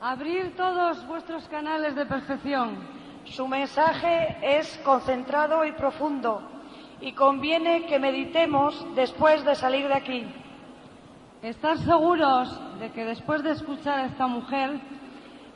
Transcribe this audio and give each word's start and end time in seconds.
Abrir 0.00 0.56
todos 0.56 1.06
vuestros 1.06 1.46
canales 1.48 1.94
de 1.94 2.06
percepción. 2.06 2.70
Su 3.26 3.46
mensaje 3.46 4.38
es 4.40 4.80
concentrado 4.82 5.62
y 5.66 5.72
profundo 5.72 6.40
y 7.02 7.12
conviene 7.12 7.84
que 7.84 7.98
meditemos 7.98 8.86
después 8.94 9.44
de 9.44 9.54
salir 9.54 9.88
de 9.88 9.94
aquí. 9.94 10.26
Estar 11.42 11.76
seguros 11.76 12.58
de 12.80 12.90
que 12.92 13.04
después 13.04 13.42
de 13.42 13.50
escuchar 13.50 13.98
a 13.98 14.06
esta 14.06 14.26
mujer 14.26 14.80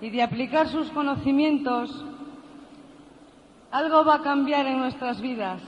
y 0.03 0.11
de 0.11 0.23
aplicar 0.23 0.69
sus 0.69 0.91
conocimientos, 0.91 2.05
algo 3.71 4.05
va 4.05 4.17
a 4.17 4.23
cambiar 4.23 4.67
en 4.67 4.79
nuestras 4.79 5.23
vidas. 5.23 5.63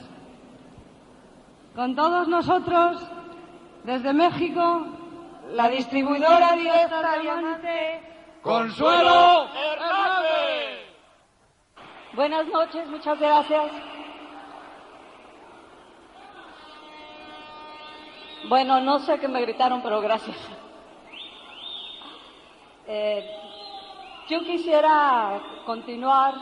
Con 1.74 1.96
todos 1.96 2.29
nosotros, 2.29 3.02
desde 3.84 4.12
México, 4.12 4.86
la 5.54 5.70
distribuidora 5.70 6.56
directa 6.56 7.18
Diamante, 7.22 8.16
Consuelo 8.47 9.49
Hernández. 9.57 10.87
Buenas 12.13 12.46
noches, 12.46 12.87
muchas 12.87 13.18
gracias. 13.18 13.73
Bueno, 18.49 18.81
no 18.82 19.01
sé 19.01 19.18
qué 19.18 19.27
me 19.27 19.40
gritaron, 19.40 19.82
pero 19.82 20.01
gracias. 20.01 20.37
Eh, 22.87 23.29
yo 24.29 24.39
quisiera 24.45 25.40
continuar 25.65 26.35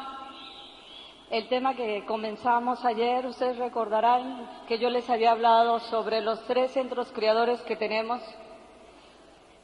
el 1.30 1.48
tema 1.48 1.74
que 1.74 2.04
comenzamos 2.04 2.84
ayer. 2.84 3.24
Ustedes 3.24 3.56
recordarán 3.56 4.46
que 4.68 4.78
yo 4.78 4.90
les 4.90 5.08
había 5.08 5.30
hablado 5.30 5.80
sobre 5.80 6.20
los 6.20 6.44
tres 6.44 6.72
centros 6.72 7.10
criadores 7.12 7.62
que 7.62 7.76
tenemos. 7.76 8.20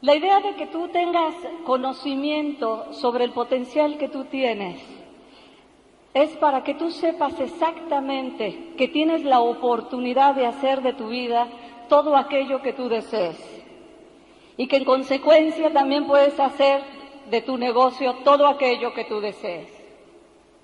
La 0.03 0.15
idea 0.15 0.41
de 0.41 0.55
que 0.55 0.67
tú 0.67 0.89
tengas 0.89 1.35
conocimiento 1.65 2.91
sobre 2.95 3.25
el 3.25 3.33
potencial 3.33 3.99
que 3.99 4.09
tú 4.09 4.25
tienes 4.25 4.81
es 6.15 6.31
para 6.39 6.65
que 6.65 6.73
tú 6.73 6.91
sepas 6.91 7.39
exactamente 7.39 8.73
que 8.79 8.89
tienes 8.89 9.25
la 9.25 9.41
oportunidad 9.41 10.35
de 10.35 10.47
hacer 10.47 10.81
de 10.81 10.95
tu 10.95 11.09
vida 11.09 11.49
todo 11.91 12.17
aquello 12.17 12.63
que 12.63 12.73
tú 12.73 12.89
desees 12.89 13.37
y 14.57 14.69
que 14.69 14.79
en 14.79 14.85
consecuencia 14.85 15.71
también 15.71 16.07
puedes 16.07 16.41
hacer 16.41 16.83
de 17.31 17.43
tu 17.43 17.59
negocio 17.59 18.15
todo 18.25 18.47
aquello 18.47 18.95
que 18.95 19.05
tú 19.05 19.21
desees, 19.21 19.69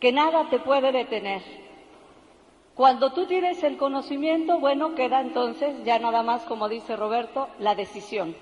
que 0.00 0.12
nada 0.12 0.48
te 0.48 0.58
puede 0.60 0.92
detener. 0.92 1.42
Cuando 2.74 3.12
tú 3.12 3.26
tienes 3.26 3.62
el 3.62 3.76
conocimiento, 3.76 4.58
bueno, 4.60 4.94
queda 4.94 5.20
entonces 5.20 5.84
ya 5.84 5.98
nada 5.98 6.22
más, 6.22 6.42
como 6.44 6.68
dice 6.68 6.96
Roberto, 6.96 7.48
la 7.58 7.74
decisión. 7.74 8.34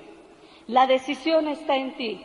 La 0.66 0.86
decisión 0.86 1.48
está 1.48 1.76
en 1.76 1.94
ti, 1.96 2.20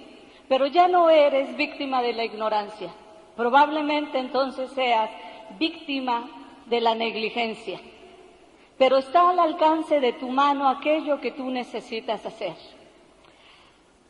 pero 0.48 0.68
ya 0.68 0.88
no 0.88 1.10
eres 1.10 1.56
víctima 1.58 2.02
de 2.02 2.14
la 2.14 2.24
ignorancia. 2.24 2.90
Probablemente 3.36 4.18
entonces 4.18 4.72
seas 4.72 5.10
víctima 5.58 6.30
de 6.68 6.82
la 6.82 6.96
negligencia 6.96 7.80
pero 8.80 8.98
está 8.98 9.30
al 9.30 9.40
alcance 9.40 10.00
de 10.00 10.14
tu 10.14 10.30
mano 10.30 10.70
aquello 10.70 11.20
que 11.20 11.32
tú 11.32 11.52
necesitas 11.52 12.26
hacer. 12.26 12.56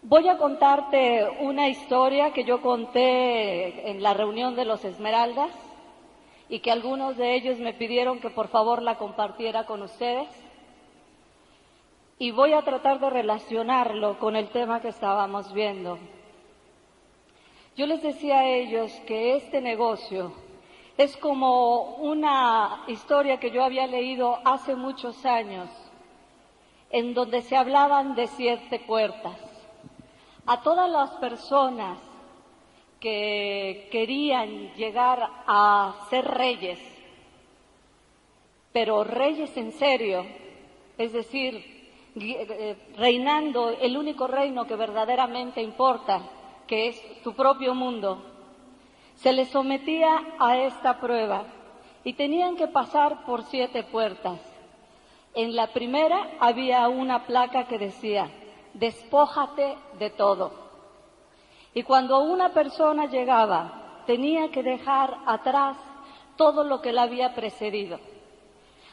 Voy 0.04 0.30
a 0.30 0.38
contarte 0.38 1.28
una 1.42 1.68
historia 1.68 2.32
que 2.32 2.44
yo 2.44 2.62
conté 2.62 3.90
en 3.90 4.04
la 4.04 4.14
reunión 4.14 4.56
de 4.56 4.66
los 4.66 4.86
Esmeraldas 4.86 5.50
y 6.50 6.60
que 6.60 6.72
algunos 6.72 7.18
de 7.18 7.34
ellos 7.34 7.58
me 7.58 7.74
pidieron 7.74 8.20
que 8.20 8.30
por 8.30 8.48
favor 8.48 8.84
la 8.84 9.00
compartiera 9.00 9.66
con 9.66 9.82
ustedes. 9.82 10.28
Y 12.22 12.32
voy 12.32 12.52
a 12.52 12.64
tratar 12.64 13.00
de 13.00 13.10
relacionarlo 13.10 14.20
con 14.20 14.36
el 14.36 14.50
tema 14.50 14.82
que 14.82 14.90
estábamos 14.90 15.54
viendo. 15.54 15.98
Yo 17.78 17.88
les 17.88 18.04
decía 18.04 18.40
a 18.40 18.46
ellos 18.46 18.92
que 19.08 19.38
este 19.38 19.62
negocio 19.62 20.34
es 20.98 21.16
como 21.16 21.96
una 21.96 22.84
historia 22.88 23.40
que 23.40 23.52
yo 23.52 23.64
había 23.64 23.88
leído 23.88 24.38
hace 24.44 24.76
muchos 24.76 25.26
años, 25.26 25.70
en 26.90 27.14
donde 27.14 27.42
se 27.42 27.56
hablaban 27.56 28.16
de 28.16 28.28
siete 28.28 28.80
puertas. 28.80 29.38
A 30.46 30.62
todas 30.62 30.92
las 30.92 31.12
personas 31.22 32.00
que 33.00 33.88
querían 33.94 34.74
llegar 34.74 35.26
a 35.48 35.96
ser 36.10 36.26
reyes, 36.26 36.82
pero 38.74 39.06
reyes 39.06 39.56
en 39.56 39.72
serio, 39.72 40.26
es 40.98 41.14
decir, 41.14 41.79
reinando 42.98 43.70
el 43.70 43.98
único 43.98 44.28
reino 44.28 44.66
que 44.66 44.76
verdaderamente 44.76 45.62
importa, 45.62 46.22
que 46.68 46.90
es 46.90 47.22
tu 47.24 47.34
propio 47.34 47.74
mundo, 47.74 48.22
se 49.16 49.34
les 49.34 49.50
sometía 49.50 50.36
a 50.40 50.58
esta 50.58 51.00
prueba 51.00 51.44
y 52.04 52.14
tenían 52.14 52.56
que 52.56 52.68
pasar 52.68 53.26
por 53.26 53.44
siete 53.44 53.84
puertas. 53.84 54.40
En 55.34 55.56
la 55.56 55.68
primera 55.68 56.32
había 56.40 56.88
una 56.88 57.26
placa 57.26 57.68
que 57.68 57.78
decía, 57.78 58.30
despójate 58.74 59.78
de 59.98 60.10
todo. 60.10 60.52
Y 61.74 61.84
cuando 61.84 62.20
una 62.20 62.54
persona 62.54 63.06
llegaba, 63.06 64.04
tenía 64.06 64.50
que 64.50 64.64
dejar 64.64 65.18
atrás 65.26 65.78
todo 66.36 66.64
lo 66.64 66.82
que 66.82 66.94
la 66.94 67.04
había 67.04 67.36
precedido. 67.36 68.00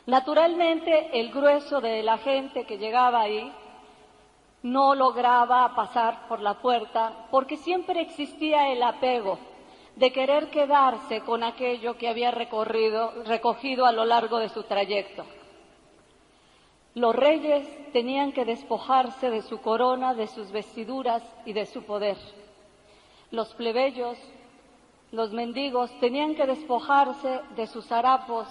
Naturalmente, 0.06 1.18
el 1.18 1.32
grueso 1.32 1.80
de 1.80 2.02
la 2.02 2.18
gente 2.18 2.64
que 2.64 2.78
llegaba 2.78 3.22
ahí 3.22 3.52
no 4.62 4.94
lograba 4.94 5.74
pasar 5.74 6.28
por 6.28 6.40
la 6.40 6.54
puerta 6.54 7.26
porque 7.30 7.56
siempre 7.56 8.00
existía 8.00 8.68
el 8.70 8.82
apego 8.82 9.38
de 9.96 10.12
querer 10.12 10.50
quedarse 10.50 11.22
con 11.22 11.42
aquello 11.42 11.96
que 11.96 12.08
había 12.08 12.30
recorrido, 12.30 13.24
recogido 13.24 13.86
a 13.86 13.92
lo 13.92 14.04
largo 14.04 14.38
de 14.38 14.48
su 14.48 14.62
trayecto. 14.62 15.24
Los 16.94 17.14
reyes 17.14 17.66
tenían 17.92 18.32
que 18.32 18.44
despojarse 18.44 19.30
de 19.30 19.42
su 19.42 19.60
corona, 19.60 20.14
de 20.14 20.28
sus 20.28 20.50
vestiduras 20.52 21.22
y 21.44 21.52
de 21.52 21.66
su 21.66 21.82
poder. 21.82 22.16
Los 23.30 23.54
plebeyos, 23.54 24.18
los 25.12 25.32
mendigos, 25.32 25.90
tenían 26.00 26.34
que 26.34 26.46
despojarse 26.46 27.40
de 27.54 27.66
sus 27.66 27.90
harapos, 27.90 28.48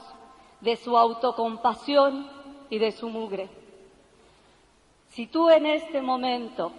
de 0.66 0.76
su 0.78 0.98
autocompasión 0.98 2.28
y 2.72 2.80
de 2.80 2.92
su 2.92 3.08
mugre. 3.08 3.48
Si 5.10 5.28
tú 5.28 5.48
en 5.52 5.68
este 5.68 6.02
momento 6.02 6.72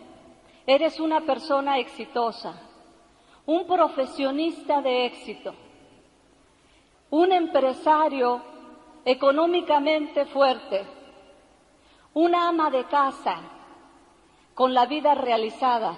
eres 0.67 0.99
una 0.99 1.21
persona 1.21 1.79
exitosa, 1.79 2.61
un 3.47 3.65
profesionista 3.65 4.83
de 4.83 5.07
éxito, 5.07 5.55
un 7.11 7.31
empresario 7.31 8.43
económicamente 9.05 10.27
fuerte, 10.27 10.85
una 12.13 12.49
ama 12.49 12.71
de 12.71 12.87
casa 12.87 13.37
con 14.53 14.75
la 14.75 14.87
vida 14.87 15.15
realizada, 15.15 15.97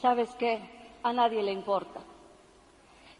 ¿sabes 0.00 0.34
qué? 0.34 0.98
A 1.04 1.12
nadie 1.12 1.40
le 1.44 1.52
importa. 1.52 2.00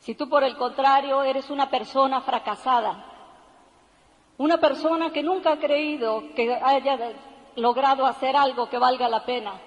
Si 0.01 0.17
tú 0.17 0.29
por 0.29 0.43
el 0.43 0.57
contrario 0.57 1.23
eres 1.23 1.51
una 1.51 1.71
persona 1.71 2.21
fracasada, 2.21 3.13
una 4.39 4.59
persona 4.59 5.11
que 5.11 5.23
nunca 5.23 5.53
ha 5.53 5.59
creído 5.59 6.35
que 6.35 6.55
haya 6.55 6.99
logrado 7.57 8.07
hacer 8.07 8.37
algo 8.37 8.69
que 8.69 8.79
valga 8.79 9.09
la 9.09 9.25
pena, 9.25 9.61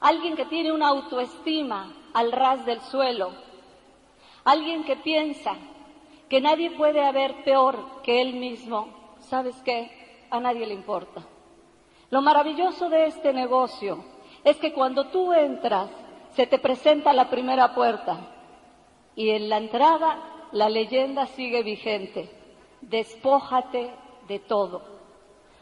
alguien 0.00 0.36
que 0.36 0.46
tiene 0.46 0.72
una 0.72 0.88
autoestima 0.88 1.92
al 2.14 2.32
ras 2.32 2.64
del 2.64 2.80
suelo, 2.80 3.32
alguien 4.44 4.84
que 4.84 4.96
piensa 4.96 5.56
que 6.28 6.40
nadie 6.40 6.70
puede 6.70 7.04
haber 7.04 7.42
peor 7.42 8.02
que 8.02 8.22
él 8.22 8.34
mismo, 8.34 9.16
¿sabes 9.18 9.56
qué? 9.64 10.26
A 10.30 10.38
nadie 10.38 10.66
le 10.66 10.74
importa. 10.74 11.22
Lo 12.10 12.22
maravilloso 12.22 12.88
de 12.88 13.06
este 13.06 13.32
negocio 13.32 14.04
es 14.44 14.56
que 14.56 14.72
cuando 14.72 15.08
tú 15.08 15.32
entras, 15.32 15.90
se 16.30 16.46
te 16.46 16.58
presenta 16.58 17.12
la 17.12 17.28
primera 17.28 17.74
puerta 17.74 18.18
y 19.16 19.30
en 19.30 19.48
la 19.48 19.58
entrada 19.58 20.46
la 20.52 20.68
leyenda 20.68 21.26
sigue 21.26 21.62
vigente. 21.64 22.39
Despójate 22.80 23.90
de 24.26 24.38
todo. 24.38 24.82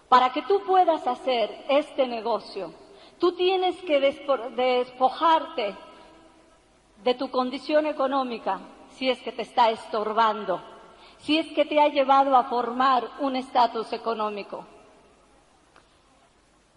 Para 0.09 0.33
que 0.33 0.43
tú 0.43 0.63
puedas 0.67 1.07
hacer 1.07 1.65
este 1.69 2.07
negocio, 2.07 2.73
tú 3.19 3.33
tienes 3.33 3.77
que 3.83 4.01
despojarte 4.01 5.75
de 7.05 7.15
tu 7.15 7.31
condición 7.31 7.87
económica 7.87 8.61
si 8.91 9.11
es 9.11 9.21
que 9.23 9.33
te 9.33 9.43
está 9.43 9.71
estorbando, 9.71 10.61
si 11.19 11.39
es 11.39 11.47
que 11.53 11.65
te 11.65 11.81
ha 11.81 11.89
llevado 11.89 12.37
a 12.37 12.45
formar 12.45 13.09
un 13.21 13.37
estatus 13.37 13.93
económico, 13.93 14.65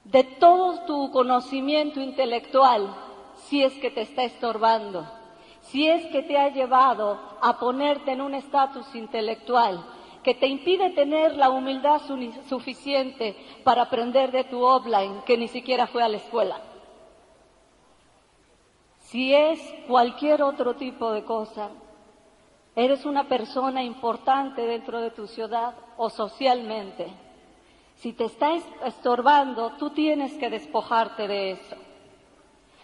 de 0.04 0.24
todo 0.24 0.86
tu 0.86 1.12
conocimiento 1.12 2.02
intelectual 2.02 2.94
si 3.36 3.64
es 3.64 3.74
que 3.74 3.92
te 3.92 4.02
está 4.02 4.24
estorbando, 4.24 5.06
si 5.62 5.88
es 5.88 6.06
que 6.08 6.24
te 6.24 6.38
ha 6.38 6.50
llevado 6.50 7.20
a 7.42 7.58
ponerte 7.60 8.12
en 8.12 8.22
un 8.22 8.34
estatus 8.34 8.94
intelectual 8.96 9.84
que 10.23 10.35
te 10.35 10.47
impide 10.47 10.91
tener 10.91 11.35
la 11.35 11.50
humildad 11.50 12.01
suficiente 12.47 13.35
para 13.63 13.83
aprender 13.83 14.31
de 14.31 14.44
tu 14.44 14.63
offline 14.63 15.21
que 15.25 15.38
ni 15.38 15.47
siquiera 15.47 15.88
fue 15.88 16.03
a 16.03 16.09
la 16.09 16.18
escuela 16.18 16.62
Si 19.00 19.33
es 19.33 19.59
cualquier 19.88 20.41
otro 20.41 20.75
tipo 20.75 21.12
de 21.12 21.25
cosa, 21.25 21.69
eres 22.75 23.06
una 23.06 23.25
persona 23.25 23.83
importante 23.83 24.62
dentro 24.65 25.01
de 25.01 25.12
tu 25.12 25.27
ciudad 25.27 25.73
o 25.97 26.09
socialmente. 26.09 27.07
Si 27.95 28.13
te 28.13 28.25
está 28.25 28.53
estorbando, 28.85 29.71
tú 29.71 29.89
tienes 29.89 30.33
que 30.38 30.50
despojarte 30.50 31.27
de 31.27 31.51
eso. 31.51 31.75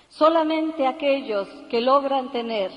Solamente 0.09 0.85
aquellos 0.85 1.47
que 1.69 1.79
logran 1.79 2.31
tener 2.31 2.71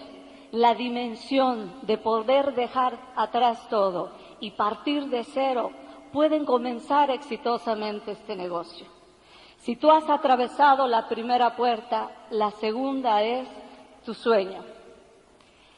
la 0.53 0.75
dimensión 0.75 1.73
de 1.83 1.99
poder 1.99 2.55
dejar 2.55 2.99
atrás 3.17 3.69
todo 3.69 4.13
y 4.41 4.53
partir 4.53 5.07
de 5.07 5.25
cero 5.25 5.71
pueden 6.13 6.45
comenzar 6.45 7.11
exitosamente 7.11 8.13
este 8.13 8.35
negocio. 8.37 8.87
Si 9.59 9.77
tú 9.77 9.91
has 9.91 10.09
atravesado 10.09 10.87
la 10.87 11.07
primera 11.07 11.55
puerta, 11.55 12.11
la 12.31 12.51
segunda 12.53 13.23
es 13.23 13.47
tu 14.05 14.15
sueño. 14.15 14.65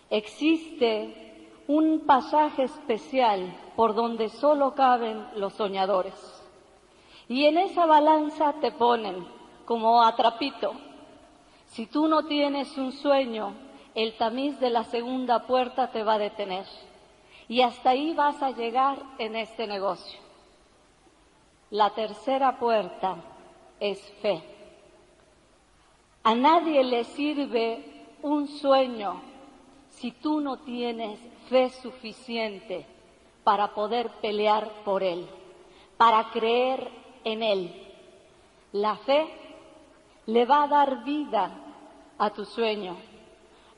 Existe 0.08 1.50
un 1.66 2.00
pasaje 2.06 2.64
especial 2.64 3.52
por 3.74 3.94
donde 3.94 4.28
solo 4.28 4.74
caben 4.74 5.26
los 5.36 5.54
soñadores. 5.54 6.14
Y 7.28 7.46
en 7.46 7.58
esa 7.58 7.86
balanza 7.86 8.54
te 8.60 8.72
ponen 8.72 9.26
como 9.64 10.02
atrapito. 10.02 10.72
Si 11.66 11.86
tú 11.86 12.06
no 12.06 12.24
tienes 12.24 12.76
un 12.76 12.92
sueño, 12.92 13.54
el 13.94 14.16
tamiz 14.16 14.58
de 14.60 14.70
la 14.70 14.84
segunda 14.84 15.46
puerta 15.46 15.90
te 15.90 16.02
va 16.02 16.14
a 16.14 16.18
detener. 16.18 16.66
Y 17.48 17.62
hasta 17.62 17.90
ahí 17.90 18.14
vas 18.14 18.42
a 18.42 18.50
llegar 18.50 18.98
en 19.18 19.36
este 19.36 19.66
negocio. 19.66 20.18
La 21.70 21.90
tercera 21.90 22.58
puerta 22.58 23.16
es 23.80 24.00
fe. 24.20 24.42
A 26.22 26.34
nadie 26.34 26.84
le 26.84 27.04
sirve 27.04 28.06
un 28.22 28.46
sueño 28.46 29.20
si 29.90 30.12
tú 30.12 30.40
no 30.40 30.58
tienes 30.58 31.18
fe 31.48 31.70
suficiente 31.70 32.86
para 33.44 33.74
poder 33.74 34.08
pelear 34.20 34.68
por 34.84 35.02
él, 35.02 35.26
para 35.96 36.30
creer 36.30 36.88
en 37.24 37.42
él. 37.42 37.88
La 38.72 38.96
fe 38.96 39.26
le 40.26 40.44
va 40.44 40.64
a 40.64 40.68
dar 40.68 41.04
vida 41.04 41.50
a 42.18 42.30
tu 42.30 42.44
sueño, 42.44 42.96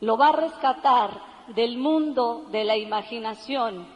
lo 0.00 0.16
va 0.16 0.28
a 0.28 0.32
rescatar 0.32 1.33
del 1.49 1.79
mundo 1.79 2.46
de 2.50 2.64
la 2.64 2.76
imaginación 2.76 3.87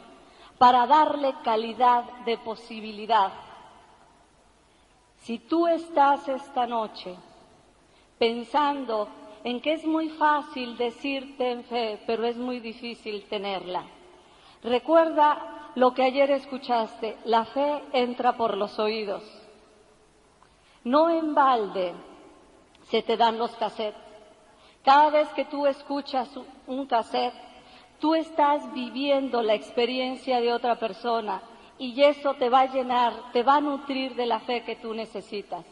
para 0.58 0.86
darle 0.86 1.34
calidad 1.42 2.04
de 2.24 2.38
posibilidad 2.38 3.32
si 5.20 5.38
tú 5.38 5.66
estás 5.66 6.28
esta 6.28 6.66
noche 6.66 7.14
pensando 8.18 9.08
en 9.44 9.60
que 9.60 9.74
es 9.74 9.84
muy 9.84 10.08
fácil 10.10 10.76
decirte 10.76 11.50
en 11.52 11.64
fe, 11.64 12.02
pero 12.06 12.24
es 12.26 12.36
muy 12.36 12.60
difícil 12.60 13.24
tenerla, 13.28 13.84
recuerda 14.62 15.70
lo 15.74 15.94
que 15.94 16.02
ayer 16.02 16.30
escuchaste, 16.30 17.18
la 17.24 17.44
fe 17.44 17.84
entra 17.92 18.36
por 18.36 18.56
los 18.56 18.78
oídos. 18.78 19.22
No 20.84 21.10
en 21.10 21.34
balde 21.34 21.92
se 22.84 23.02
te 23.02 23.16
dan 23.16 23.38
los 23.38 23.54
cassettes. 23.56 24.07
Cada 24.84 25.10
vez 25.10 25.28
que 25.30 25.44
tú 25.44 25.66
escuchas 25.66 26.28
un 26.66 26.86
cassette, 26.86 27.34
tú 27.98 28.14
estás 28.14 28.72
viviendo 28.72 29.42
la 29.42 29.54
experiencia 29.54 30.40
de 30.40 30.52
otra 30.52 30.76
persona 30.76 31.42
y 31.78 32.02
eso 32.02 32.34
te 32.34 32.48
va 32.48 32.60
a 32.60 32.72
llenar, 32.72 33.32
te 33.32 33.42
va 33.42 33.56
a 33.56 33.60
nutrir 33.60 34.14
de 34.14 34.26
la 34.26 34.40
fe 34.40 34.62
que 34.62 34.76
tú 34.76 34.94
necesitas. 34.94 35.64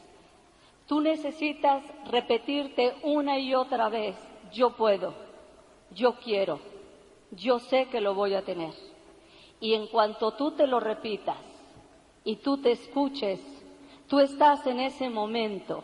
Tú 0.86 1.00
necesitas 1.00 1.82
repetirte 2.10 2.94
una 3.02 3.38
y 3.38 3.54
otra 3.54 3.88
vez, 3.88 4.16
yo 4.52 4.70
puedo, 4.76 5.14
yo 5.90 6.14
quiero, 6.16 6.60
yo 7.32 7.58
sé 7.58 7.86
que 7.86 8.00
lo 8.00 8.14
voy 8.14 8.34
a 8.34 8.42
tener. 8.42 8.72
Y 9.60 9.74
en 9.74 9.88
cuanto 9.88 10.32
tú 10.32 10.52
te 10.52 10.66
lo 10.66 10.78
repitas 10.78 11.38
y 12.22 12.36
tú 12.36 12.58
te 12.58 12.72
escuches, 12.72 13.40
tú 14.06 14.20
estás 14.20 14.66
en 14.66 14.80
ese 14.80 15.08
momento 15.08 15.82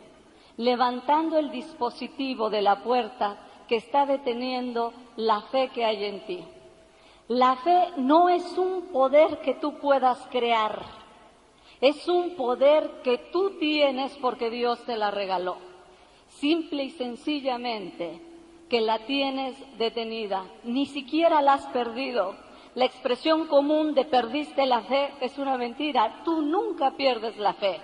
levantando 0.57 1.39
el 1.39 1.51
dispositivo 1.51 2.51
de 2.51 2.63
la 2.63 2.83
puerta 2.83 3.39
que 3.69 3.77
está 3.77 4.07
deteniendo 4.07 4.93
la 5.17 5.41
fe 5.43 5.69
que 5.69 5.85
hay 5.85 6.05
en 6.05 6.27
ti. 6.27 6.45
La 7.29 7.57
fe 7.57 7.89
no 7.97 8.29
es 8.29 8.59
un 8.59 8.89
poder 8.93 9.41
que 9.41 9.55
tú 9.55 9.79
puedas 9.79 10.19
crear, 10.31 10.83
es 11.81 12.07
un 12.07 12.37
poder 12.37 13.01
que 13.03 13.19
tú 13.33 13.59
tienes 13.59 14.17
porque 14.19 14.51
Dios 14.51 14.85
te 14.85 14.97
la 14.97 15.11
regaló. 15.11 15.57
Simple 16.29 16.85
y 16.85 16.91
sencillamente 16.91 18.21
que 18.69 18.81
la 18.81 19.01
tienes 19.01 19.57
detenida, 19.79 20.45
ni 20.65 20.87
siquiera 20.87 21.43
la 21.43 21.55
has 21.55 21.67
perdido. 21.67 22.37
La 22.75 22.87
expresión 22.87 23.47
común 23.47 23.95
de 23.95 24.05
perdiste 24.05 24.65
la 24.65 24.81
fe 24.83 25.13
es 25.21 25.37
una 25.39 25.59
mentira. 25.59 26.23
Tú 26.25 26.41
nunca 26.41 26.93
pierdes 26.93 27.37
la 27.37 27.53
fe. 27.53 27.81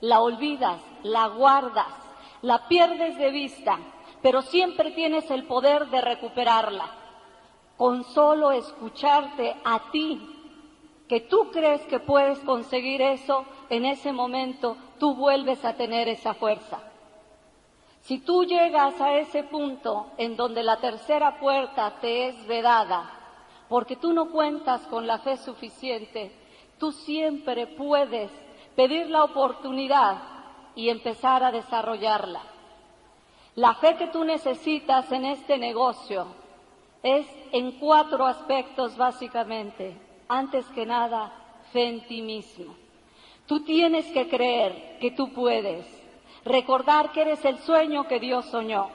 La 0.00 0.20
olvidas, 0.20 0.80
la 1.04 1.28
guardas, 1.28 2.03
la 2.44 2.68
pierdes 2.68 3.16
de 3.16 3.30
vista, 3.30 3.78
pero 4.20 4.42
siempre 4.42 4.90
tienes 4.90 5.30
el 5.30 5.44
poder 5.44 5.88
de 5.88 6.02
recuperarla 6.02 6.90
con 7.78 8.04
solo 8.04 8.52
escucharte 8.52 9.56
a 9.64 9.90
ti, 9.90 10.20
que 11.08 11.20
tú 11.20 11.50
crees 11.50 11.80
que 11.86 12.00
puedes 12.00 12.38
conseguir 12.40 13.00
eso, 13.00 13.46
en 13.70 13.86
ese 13.86 14.12
momento 14.12 14.76
tú 14.98 15.14
vuelves 15.14 15.64
a 15.64 15.74
tener 15.74 16.06
esa 16.08 16.34
fuerza. 16.34 16.80
Si 18.02 18.18
tú 18.18 18.44
llegas 18.44 19.00
a 19.00 19.14
ese 19.14 19.42
punto 19.44 20.08
en 20.18 20.36
donde 20.36 20.62
la 20.62 20.76
tercera 20.76 21.40
puerta 21.40 21.94
te 22.02 22.28
es 22.28 22.46
vedada, 22.46 23.10
porque 23.70 23.96
tú 23.96 24.12
no 24.12 24.30
cuentas 24.30 24.82
con 24.88 25.06
la 25.06 25.18
fe 25.18 25.38
suficiente, 25.38 26.30
tú 26.78 26.92
siempre 26.92 27.66
puedes 27.66 28.30
pedir 28.76 29.08
la 29.08 29.24
oportunidad 29.24 30.33
y 30.74 30.88
empezar 30.88 31.42
a 31.44 31.52
desarrollarla. 31.52 32.40
La 33.56 33.74
fe 33.74 33.96
que 33.96 34.08
tú 34.08 34.24
necesitas 34.24 35.10
en 35.12 35.24
este 35.24 35.58
negocio 35.58 36.26
es 37.02 37.26
en 37.52 37.72
cuatro 37.72 38.26
aspectos 38.26 38.96
básicamente. 38.96 39.96
Antes 40.26 40.66
que 40.70 40.86
nada, 40.86 41.32
fe 41.72 41.86
en 41.88 42.06
ti 42.06 42.22
mismo. 42.22 42.74
Tú 43.46 43.60
tienes 43.60 44.06
que 44.12 44.28
creer 44.28 44.98
que 45.00 45.10
tú 45.10 45.32
puedes, 45.32 45.86
recordar 46.44 47.12
que 47.12 47.22
eres 47.22 47.44
el 47.44 47.58
sueño 47.58 48.08
que 48.08 48.18
Dios 48.18 48.46
soñó, 48.46 48.88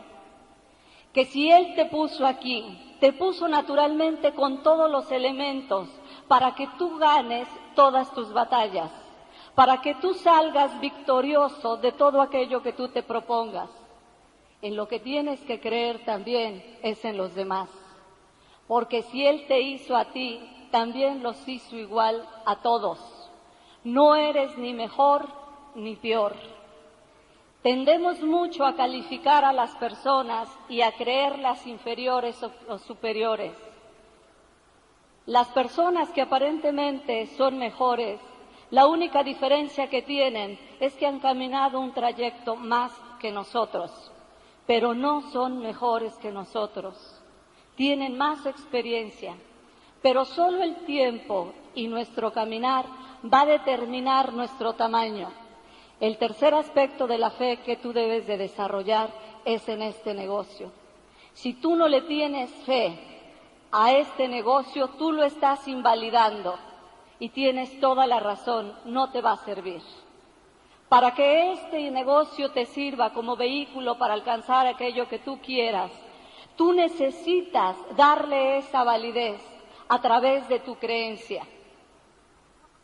que 1.14 1.26
si 1.26 1.52
Él 1.52 1.76
te 1.76 1.86
puso 1.86 2.26
aquí, 2.26 2.98
te 3.00 3.14
puso 3.14 3.48
naturalmente 3.48 4.33
con 4.33 4.64
todos 4.64 4.90
los 4.90 5.12
elementos 5.12 5.88
para 6.28 6.56
que 6.56 6.68
tú 6.78 6.98
ganes 6.98 7.48
todas 7.76 8.12
tus 8.14 8.33
batallas, 8.33 8.92
para 9.59 9.81
que 9.81 9.95
tú 9.95 10.13
salgas 10.13 10.80
victorioso 10.80 11.75
de 11.75 11.92
todo 11.92 12.21
aquello 12.21 12.63
que 12.63 12.71
tú 12.71 12.87
te 12.87 13.04
propongas. 13.04 13.69
En 14.61 14.78
lo 14.78 14.87
que 14.87 15.01
tienes 15.01 15.42
que 15.42 15.59
creer 15.59 16.06
también 16.06 16.80
es 16.81 17.04
en 17.04 17.18
los 17.18 17.35
demás 17.35 17.69
porque 18.69 19.01
si 19.01 19.25
Él 19.25 19.47
te 19.47 19.61
hizo 19.61 19.97
a 19.97 20.06
ti, 20.06 20.39
también 20.69 21.23
los 21.23 21.35
hizo 21.47 21.75
igual 21.75 22.23
a 22.45 22.57
todos. 22.57 22.99
No 23.83 24.16
eres 24.16 24.56
ni 24.59 24.75
mejor 24.75 25.28
ni 25.73 25.95
peor. 25.95 26.35
Tendemos 27.63 28.21
mucho 28.21 28.63
a 28.63 28.75
calificar 28.75 29.44
a 29.44 29.54
las 29.54 29.75
personas 29.78 30.47
y 30.69 30.83
a 30.83 30.92
creerlas 30.92 31.66
inferiores 31.66 32.39
o, 32.44 32.78
superiores. 32.78 33.54
Las 35.25 35.47
personas 35.47 36.11
que 36.11 36.21
aparentemente 36.21 37.25
son 37.37 37.57
mejores, 37.57 38.21
la 38.71 38.85
única 38.85 39.23
diferencia 39.23 39.90
que 39.90 40.04
tienen 40.04 40.59
es 40.80 40.94
que 40.94 41.07
han 41.07 41.19
caminado 41.19 41.80
un 41.80 41.92
trayecto 41.92 42.56
más 42.56 42.92
que 43.19 43.31
nosotros, 43.31 44.11
pero 44.68 44.94
no 44.94 45.21
son 45.31 45.59
mejores 45.59 46.16
que 46.18 46.31
nosotros 46.31 47.19
tienen 47.76 48.18
más 48.18 48.45
experiencia, 48.45 49.35
pero 50.02 50.23
solo 50.26 50.61
el 50.61 50.76
tiempo 50.85 51.54
y 51.73 51.88
nuestro 51.88 52.31
caminar 52.31 52.85
va 53.23 53.42
a 53.42 53.45
determinar 53.45 54.33
nuestro 54.33 54.73
tamaño. 54.73 55.31
El 55.99 56.18
tercer 56.18 56.54
aspecto 56.54 57.07
de 57.07 57.18
la 57.18 57.31
fe 57.31 57.57
que 57.66 57.78
tú 57.78 57.92
debes 57.92 58.28
de 58.28 58.38
desarrollar 58.38 59.09
es 59.45 59.68
en 59.68 59.81
este 59.81 60.14
negocio. 60.14 60.71
Si 61.33 61.54
tú 61.54 61.76
no 61.76 61.88
le 61.88 62.02
tienes 62.02 62.52
fe 62.66 62.99
a 63.71 63.94
este 63.94 64.28
negocio, 64.28 64.90
tú 64.90 65.11
lo 65.11 65.23
estás 65.23 65.68
invalidando 65.68 66.59
y 67.19 67.30
tienes 67.30 67.80
toda 67.80 68.07
la 68.07 68.19
razón, 68.19 68.73
no 68.85 69.11
te 69.11 69.21
va 69.21 69.33
a 69.33 69.45
servir. 69.45 69.81
Para 70.88 71.14
que 71.14 71.54
este 71.54 71.92
negocio 71.92 72.52
te 72.52 72.66
sirva 72.66 73.14
como 73.14 73.35
vehículo 73.35 73.97
para 73.97 74.14
alcanzar 74.14 74.66
aquello 74.66 75.07
que 75.07 75.19
tú 75.19 75.40
quieras, 75.40 75.92
Tú 76.59 76.73
necesitas 76.73 77.78
darle 77.95 78.57
esa 78.57 78.83
validez 78.83 79.40
a 79.88 80.02
través 80.02 80.45
de 80.49 80.59
tu 80.59 80.76
creencia. 80.76 81.47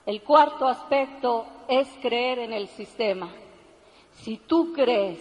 El 0.06 0.22
cuarto 0.22 0.66
aspecto 0.66 1.46
es 1.68 1.86
creer 2.02 2.40
en 2.40 2.54
el 2.54 2.70
sistema. 2.70 3.28
Si 4.14 4.38
tú 4.38 4.72
crees 4.72 5.20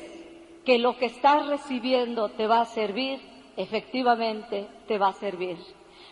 que 0.64 0.78
lo 0.78 0.96
que 0.96 1.06
estás 1.06 1.48
recibiendo 1.48 2.28
te 2.28 2.46
va 2.46 2.60
a 2.60 2.66
servir, 2.66 3.20
efectivamente 3.56 4.68
te 4.86 4.98
va 4.98 5.08
a 5.08 5.14
servir. 5.14 5.58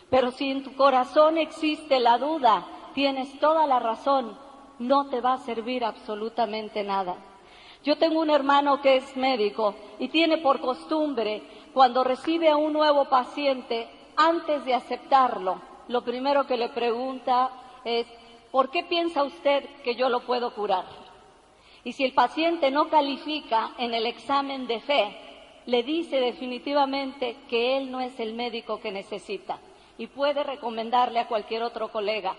Pero 0.09 0.31
si 0.31 0.51
en 0.51 0.63
tu 0.63 0.75
corazón 0.75 1.37
existe 1.37 2.01
la 2.01 2.17
duda, 2.17 2.67
tienes 2.93 3.39
toda 3.39 3.67
la 3.67 3.79
razón, 3.79 4.37
no 4.79 5.09
te 5.09 5.21
va 5.21 5.33
a 5.33 5.39
servir 5.39 5.83
absolutamente 5.83 6.83
nada. 6.83 7.15
Yo 7.83 7.97
tengo 7.97 8.21
un 8.21 8.29
hermano 8.29 8.81
que 8.81 8.95
es 8.95 9.17
médico 9.17 9.75
y 9.99 10.07
tiene 10.07 10.37
por 10.37 10.61
costumbre, 10.61 11.43
cuando 11.73 12.03
recibe 12.03 12.49
a 12.49 12.55
un 12.55 12.71
nuevo 12.71 13.05
paciente, 13.05 13.89
antes 14.15 14.63
de 14.63 14.73
aceptarlo, 14.73 15.59
lo 15.87 16.03
primero 16.03 16.47
que 16.47 16.55
le 16.55 16.69
pregunta 16.69 17.49
es, 17.83 18.07
¿por 18.51 18.69
qué 18.69 18.83
piensa 18.83 19.23
usted 19.23 19.65
que 19.83 19.95
yo 19.95 20.07
lo 20.07 20.21
puedo 20.21 20.53
curar? 20.53 20.85
Y 21.83 21.93
si 21.93 22.05
el 22.05 22.13
paciente 22.13 22.71
no 22.71 22.89
califica 22.89 23.71
en 23.77 23.93
el 23.93 24.05
examen 24.05 24.67
de 24.67 24.79
fe, 24.79 25.17
le 25.65 25.83
dice 25.83 26.19
definitivamente 26.19 27.37
que 27.49 27.77
él 27.77 27.91
no 27.91 27.99
es 27.99 28.17
el 28.19 28.33
médico 28.33 28.79
que 28.79 28.91
necesita 28.91 29.59
y 29.97 30.07
puede 30.07 30.43
recomendarle 30.43 31.19
a 31.19 31.27
cualquier 31.27 31.63
otro 31.63 31.89
colega. 31.89 32.35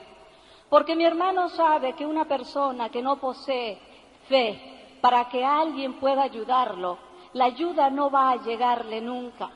Porque 0.68 0.96
mi 0.96 1.04
hermano 1.04 1.48
sabe 1.48 1.92
que 1.94 2.06
una 2.06 2.24
persona 2.24 2.88
que 2.88 3.02
no 3.02 3.16
posee 3.16 3.78
fe 4.28 4.98
para 5.00 5.28
que 5.28 5.44
alguien 5.44 5.94
pueda 5.94 6.22
ayudarlo, 6.22 6.98
la 7.34 7.46
ayuda 7.46 7.90
no 7.90 8.10
va 8.10 8.30
a 8.30 8.42
llegarle 8.42 9.00
nunca. 9.00 9.50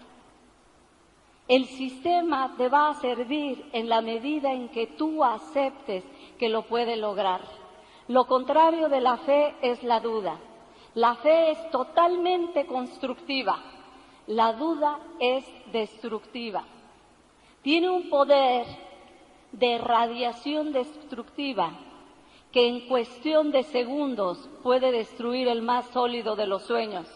El 1.48 1.64
sistema 1.64 2.54
te 2.58 2.68
va 2.68 2.90
a 2.90 2.94
servir 2.94 3.70
en 3.72 3.88
la 3.88 4.02
medida 4.02 4.52
en 4.52 4.68
que 4.68 4.86
tú 4.86 5.24
aceptes 5.24 6.04
que 6.38 6.50
lo 6.50 6.62
puede 6.62 6.96
lograr. 6.96 7.40
Lo 8.08 8.26
contrario 8.26 8.88
de 8.88 9.00
la 9.00 9.16
fe 9.16 9.54
es 9.62 9.82
la 9.82 10.00
duda. 10.00 10.38
La 10.94 11.14
fe 11.14 11.52
es 11.52 11.70
totalmente 11.70 12.66
constructiva. 12.66 13.58
La 14.26 14.52
duda 14.52 14.98
es 15.18 15.46
destructiva. 15.72 16.64
Tiene 17.62 17.88
un 17.88 18.10
poder 18.10 18.66
de 19.52 19.78
radiación 19.78 20.72
destructiva 20.72 21.72
que 22.52 22.66
en 22.66 22.88
cuestión 22.88 23.50
de 23.50 23.62
segundos 23.62 24.48
puede 24.62 24.90
destruir 24.90 25.48
el 25.48 25.62
más 25.62 25.86
sólido 25.86 26.34
de 26.36 26.46
los 26.46 26.62
sueños, 26.62 27.06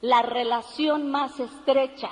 la 0.00 0.22
relación 0.22 1.10
más 1.10 1.40
estrecha. 1.40 2.10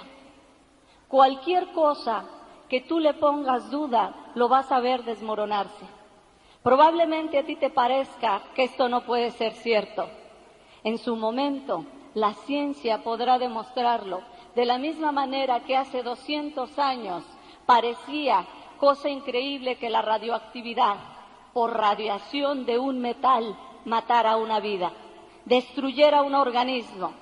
Cualquier 1.09 1.73
cosa 1.73 2.25
que 2.69 2.81
tú 2.81 2.99
le 2.99 3.15
pongas 3.15 3.71
duda, 3.71 4.33
lo 4.35 4.49
vas 4.49 4.73
a 4.73 4.81
ver 4.81 5.05
desmoronarse. 5.05 5.87
Probablemente 6.63 7.39
a 7.39 7.45
ti 7.45 7.57
te 7.57 7.69
parezca 7.69 8.43
que 8.55 8.65
esto 8.65 8.89
no 8.89 9.03
puede 9.03 9.31
ser 9.33 9.53
cierto. 9.53 10.09
En 10.83 10.97
su 10.97 11.15
momento, 11.15 11.85
la 12.15 12.33
ciencia 12.33 13.03
podrá 13.03 13.39
demostrarlo 13.39 14.23
de 14.55 14.65
la 14.65 14.79
misma 14.79 15.13
manera 15.13 15.61
que 15.61 15.77
hace 15.77 16.03
200 16.03 16.79
años 16.79 17.23
parecía 17.67 18.47
cosa 18.85 19.09
increíble 19.09 19.77
que 19.77 19.89
la 19.89 20.03
radioactividad 20.03 20.97
por 21.55 21.73
radiación 21.73 22.67
de 22.67 22.79
un 22.79 23.01
metal 23.01 23.57
matara 23.87 24.37
una 24.37 24.61
vida, 24.61 24.93
destruyera 25.47 26.21
un 26.21 26.35
organismo. 26.35 27.15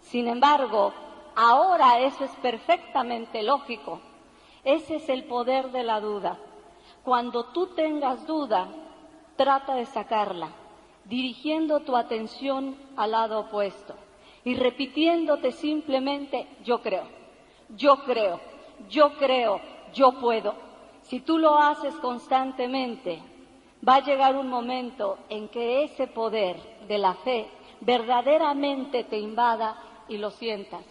Sin 0.00 0.26
embargo, 0.26 0.94
ahora 1.36 2.00
eso 2.00 2.24
es 2.24 2.30
perfectamente 2.36 3.42
lógico. 3.42 4.00
Ese 4.64 4.96
es 4.96 5.08
el 5.10 5.24
poder 5.24 5.70
de 5.70 5.82
la 5.82 6.00
duda. 6.00 6.38
Cuando 7.04 7.44
tú 7.52 7.66
tengas 7.74 8.26
duda, 8.26 8.68
trata 9.36 9.74
de 9.74 9.84
sacarla, 9.84 10.48
dirigiendo 11.04 11.80
tu 11.80 11.94
atención 11.94 12.74
al 12.96 13.10
lado 13.10 13.40
opuesto 13.40 13.94
y 14.44 14.54
repitiéndote 14.54 15.52
simplemente 15.52 16.46
yo 16.64 16.80
creo, 16.80 17.04
yo 17.76 17.96
creo, 18.06 18.40
yo 18.88 19.12
creo, 19.18 19.60
yo 19.92 20.12
puedo. 20.12 20.71
Si 21.02 21.20
tú 21.20 21.38
lo 21.38 21.58
haces 21.58 21.94
constantemente, 21.96 23.22
va 23.86 23.96
a 23.96 24.04
llegar 24.04 24.36
un 24.36 24.48
momento 24.48 25.18
en 25.28 25.48
que 25.48 25.84
ese 25.84 26.06
poder 26.06 26.56
de 26.86 26.98
la 26.98 27.14
fe 27.14 27.48
verdaderamente 27.80 29.04
te 29.04 29.18
invada 29.18 29.76
y 30.08 30.16
lo 30.18 30.30
sientas. 30.30 30.84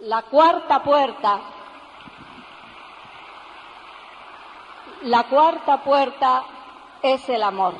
La 0.00 0.22
cuarta 0.22 0.82
puerta, 0.82 1.40
la 5.02 5.24
cuarta 5.24 5.82
puerta 5.82 6.44
es 7.02 7.28
el 7.28 7.42
amor. 7.42 7.74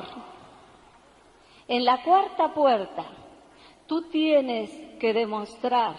En 1.67 1.85
la 1.85 2.03
cuarta 2.03 2.53
puerta, 2.53 3.05
tú 3.87 4.09
tienes 4.09 4.71
que 4.99 5.13
demostrar 5.13 5.95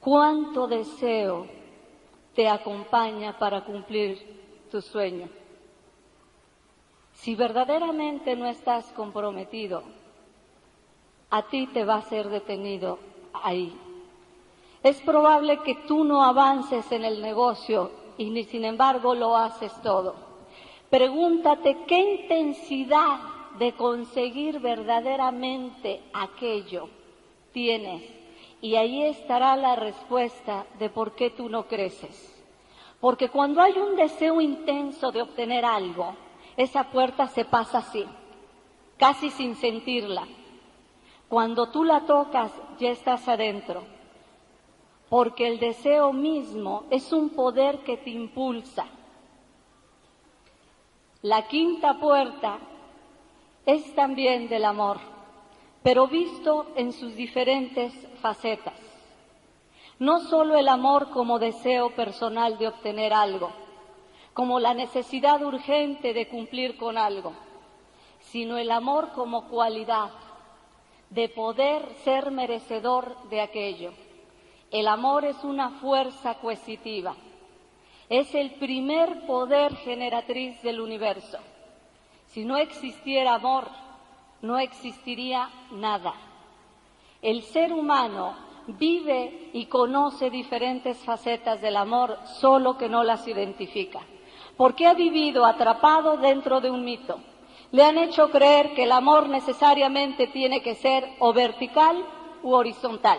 cuánto 0.00 0.66
deseo 0.66 1.46
te 2.34 2.48
acompaña 2.48 3.38
para 3.38 3.64
cumplir 3.64 4.66
tu 4.70 4.80
sueño. 4.80 5.28
Si 7.12 7.34
verdaderamente 7.34 8.34
no 8.36 8.46
estás 8.46 8.86
comprometido, 8.92 9.82
a 11.30 11.42
ti 11.42 11.66
te 11.68 11.84
va 11.84 11.96
a 11.96 12.02
ser 12.02 12.28
detenido 12.28 12.98
ahí. 13.32 13.76
Es 14.82 15.00
probable 15.00 15.60
que 15.62 15.74
tú 15.86 16.04
no 16.04 16.22
avances 16.22 16.90
en 16.92 17.04
el 17.04 17.22
negocio 17.22 17.90
y 18.18 18.30
ni 18.30 18.44
sin 18.44 18.64
embargo 18.64 19.14
lo 19.14 19.36
haces 19.36 19.72
todo. 19.82 20.14
Pregúntate 20.90 21.84
qué 21.86 22.20
intensidad 22.20 23.20
de 23.58 23.72
conseguir 23.72 24.60
verdaderamente 24.60 26.02
aquello 26.12 26.88
tienes 27.54 28.02
y 28.64 28.76
ahí 28.76 29.02
estará 29.02 29.56
la 29.56 29.76
respuesta 29.76 30.64
de 30.78 30.88
por 30.88 31.14
qué 31.14 31.28
tú 31.28 31.50
no 31.50 31.68
creces. 31.68 32.42
Porque 32.98 33.28
cuando 33.28 33.60
hay 33.60 33.74
un 33.74 33.94
deseo 33.94 34.40
intenso 34.40 35.12
de 35.12 35.20
obtener 35.20 35.66
algo, 35.66 36.16
esa 36.56 36.84
puerta 36.84 37.26
se 37.26 37.44
pasa 37.44 37.80
así, 37.80 38.06
casi 38.96 39.28
sin 39.28 39.54
sentirla. 39.56 40.26
Cuando 41.28 41.68
tú 41.68 41.84
la 41.84 42.06
tocas, 42.06 42.52
ya 42.78 42.88
estás 42.88 43.28
adentro. 43.28 43.82
Porque 45.10 45.46
el 45.46 45.58
deseo 45.60 46.14
mismo 46.14 46.84
es 46.88 47.12
un 47.12 47.28
poder 47.28 47.80
que 47.80 47.98
te 47.98 48.08
impulsa. 48.08 48.86
La 51.20 51.46
quinta 51.48 52.00
puerta 52.00 52.60
es 53.66 53.94
también 53.94 54.48
del 54.48 54.64
amor 54.64 55.13
pero 55.84 56.08
visto 56.08 56.72
en 56.76 56.94
sus 56.94 57.14
diferentes 57.14 57.92
facetas. 58.22 58.72
No 59.98 60.18
solo 60.20 60.56
el 60.56 60.68
amor 60.68 61.10
como 61.10 61.38
deseo 61.38 61.90
personal 61.94 62.56
de 62.56 62.68
obtener 62.68 63.12
algo, 63.12 63.52
como 64.32 64.58
la 64.60 64.72
necesidad 64.72 65.42
urgente 65.44 66.14
de 66.14 66.26
cumplir 66.26 66.78
con 66.78 66.96
algo, 66.96 67.34
sino 68.18 68.56
el 68.56 68.70
amor 68.70 69.12
como 69.14 69.46
cualidad 69.48 70.10
de 71.10 71.28
poder 71.28 71.86
ser 72.02 72.30
merecedor 72.30 73.28
de 73.28 73.42
aquello. 73.42 73.92
El 74.70 74.88
amor 74.88 75.26
es 75.26 75.44
una 75.44 75.68
fuerza 75.80 76.36
coercitiva, 76.36 77.14
es 78.08 78.34
el 78.34 78.52
primer 78.52 79.26
poder 79.26 79.76
generatriz 79.76 80.62
del 80.62 80.80
universo. 80.80 81.38
Si 82.28 82.46
no 82.46 82.56
existiera 82.56 83.34
amor, 83.34 83.83
no 84.44 84.58
existiría 84.58 85.48
nada. 85.72 86.12
El 87.22 87.42
ser 87.42 87.72
humano 87.72 88.34
vive 88.66 89.50
y 89.54 89.66
conoce 89.66 90.28
diferentes 90.28 90.98
facetas 90.98 91.62
del 91.62 91.76
amor, 91.76 92.18
solo 92.40 92.76
que 92.76 92.90
no 92.90 93.02
las 93.04 93.26
identifica, 93.26 94.00
porque 94.58 94.86
ha 94.86 94.92
vivido 94.92 95.46
atrapado 95.46 96.18
dentro 96.18 96.60
de 96.60 96.70
un 96.70 96.84
mito. 96.84 97.20
Le 97.72 97.84
han 97.84 97.96
hecho 97.96 98.30
creer 98.30 98.74
que 98.74 98.84
el 98.84 98.92
amor 98.92 99.28
necesariamente 99.30 100.26
tiene 100.26 100.62
que 100.62 100.74
ser 100.74 101.08
o 101.20 101.32
vertical 101.32 102.04
u 102.42 102.52
horizontal. 102.52 103.18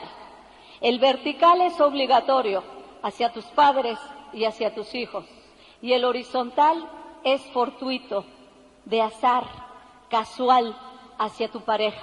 El 0.79 0.99
vertical 0.99 1.61
es 1.61 1.81
obligatorio 1.81 2.63
hacia 3.01 3.33
tus 3.33 3.45
padres 3.45 3.97
y 4.31 4.45
hacia 4.45 4.75
tus 4.75 4.93
hijos, 4.93 5.25
y 5.81 5.93
el 5.93 6.05
horizontal 6.05 6.87
es 7.23 7.41
fortuito, 7.51 8.25
de 8.85 9.01
azar, 9.01 9.45
casual, 10.09 10.75
hacia 11.17 11.51
tu 11.51 11.61
pareja. 11.61 12.01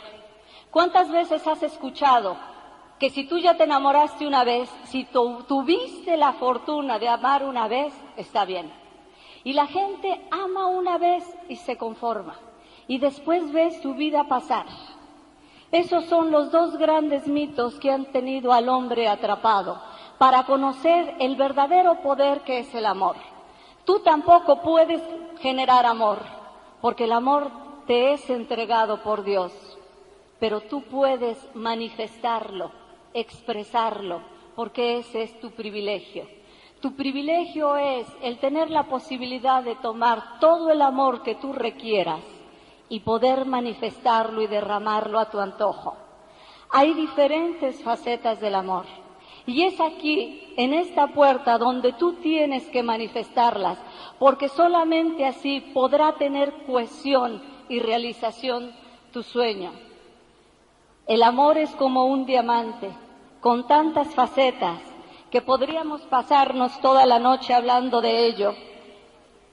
¿Cuántas 0.70 1.10
veces 1.10 1.46
has 1.46 1.62
escuchado 1.62 2.36
que 2.98 3.10
si 3.10 3.24
tú 3.24 3.38
ya 3.38 3.56
te 3.56 3.64
enamoraste 3.64 4.26
una 4.26 4.44
vez, 4.44 4.70
si 4.84 5.04
tuviste 5.04 6.16
la 6.16 6.32
fortuna 6.32 6.98
de 6.98 7.08
amar 7.08 7.44
una 7.44 7.68
vez, 7.68 7.92
está 8.16 8.44
bien? 8.44 8.72
Y 9.44 9.52
la 9.52 9.66
gente 9.66 10.20
ama 10.30 10.66
una 10.66 10.98
vez 10.98 11.24
y 11.48 11.56
se 11.56 11.76
conforma. 11.76 12.36
Y 12.86 12.98
después 12.98 13.52
ves 13.52 13.80
su 13.82 13.94
vida 13.94 14.24
pasar. 14.24 14.66
Esos 15.72 16.04
son 16.04 16.30
los 16.30 16.50
dos 16.50 16.76
grandes 16.76 17.26
mitos 17.26 17.78
que 17.80 17.90
han 17.90 18.06
tenido 18.12 18.52
al 18.52 18.68
hombre 18.68 19.08
atrapado 19.08 19.80
para 20.18 20.44
conocer 20.44 21.16
el 21.18 21.34
verdadero 21.36 22.02
poder 22.02 22.42
que 22.42 22.60
es 22.60 22.74
el 22.74 22.86
amor. 22.86 23.16
Tú 23.84 24.00
tampoco 24.00 24.60
puedes 24.62 25.02
generar 25.40 25.86
amor, 25.86 26.18
porque 26.80 27.04
el 27.04 27.12
amor 27.12 27.50
te 27.86 28.12
es 28.12 28.28
entregado 28.30 29.02
por 29.02 29.24
Dios. 29.24 29.52
pero 30.42 30.60
tú 30.60 30.82
puedes 30.82 31.38
manifestarlo, 31.54 32.72
expresarlo, 33.14 34.22
porque 34.56 34.98
ese 34.98 35.22
es 35.22 35.38
tu 35.38 35.52
privilegio. 35.52 36.26
Tu 36.80 36.96
privilegio 36.96 37.76
es 37.76 38.08
el 38.22 38.38
tener 38.38 38.68
la 38.68 38.88
posibilidad 38.88 39.62
de 39.62 39.76
tomar 39.76 40.40
todo 40.40 40.70
el 40.70 40.82
amor 40.82 41.22
que 41.22 41.36
tú 41.36 41.52
requieras 41.52 42.24
y 42.88 42.98
poder 42.98 43.46
manifestarlo 43.46 44.42
y 44.42 44.48
derramarlo 44.48 45.20
a 45.20 45.30
tu 45.30 45.38
antojo. 45.38 45.96
Hay 46.70 46.92
diferentes 46.94 47.80
facetas 47.84 48.40
del 48.40 48.56
amor. 48.56 48.86
Y 49.46 49.62
es 49.62 49.80
aquí, 49.80 50.54
en 50.56 50.74
esta 50.74 51.06
puerta, 51.06 51.56
donde 51.56 51.92
tú 51.92 52.14
tienes 52.14 52.66
que 52.70 52.82
manifestarlas, 52.82 53.78
porque 54.18 54.48
solamente 54.48 55.24
así 55.24 55.60
podrá 55.72 56.14
tener 56.14 56.64
cohesión 56.66 57.51
y 57.72 57.80
realización 57.80 58.70
tu 59.14 59.22
sueño. 59.22 59.72
El 61.06 61.22
amor 61.22 61.56
es 61.56 61.70
como 61.70 62.04
un 62.04 62.26
diamante, 62.26 62.90
con 63.40 63.66
tantas 63.66 64.14
facetas, 64.14 64.78
que 65.30 65.40
podríamos 65.40 66.02
pasarnos 66.02 66.78
toda 66.82 67.06
la 67.06 67.18
noche 67.18 67.54
hablando 67.54 68.02
de 68.02 68.26
ello. 68.26 68.54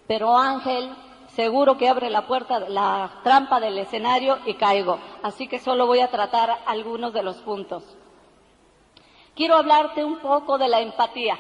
Pero 0.06 0.38
Ángel 0.38 0.94
seguro 1.30 1.78
que 1.78 1.88
abre 1.88 2.10
la 2.10 2.28
puerta, 2.28 2.60
la 2.60 3.22
trampa 3.24 3.62
del 3.62 3.78
escenario 3.78 4.40
y 4.46 4.56
caigo. 4.56 5.00
Así 5.24 5.48
que 5.48 5.58
solo 5.58 5.88
voy 5.88 6.02
a 6.02 6.12
tratar 6.12 6.60
algunos 6.66 7.14
de 7.14 7.24
los 7.24 7.38
puntos. 7.38 7.84
Quiero 9.34 9.56
hablarte 9.56 10.04
un 10.04 10.18
poco 10.18 10.58
de 10.58 10.68
la 10.68 10.82
empatía. 10.82 11.40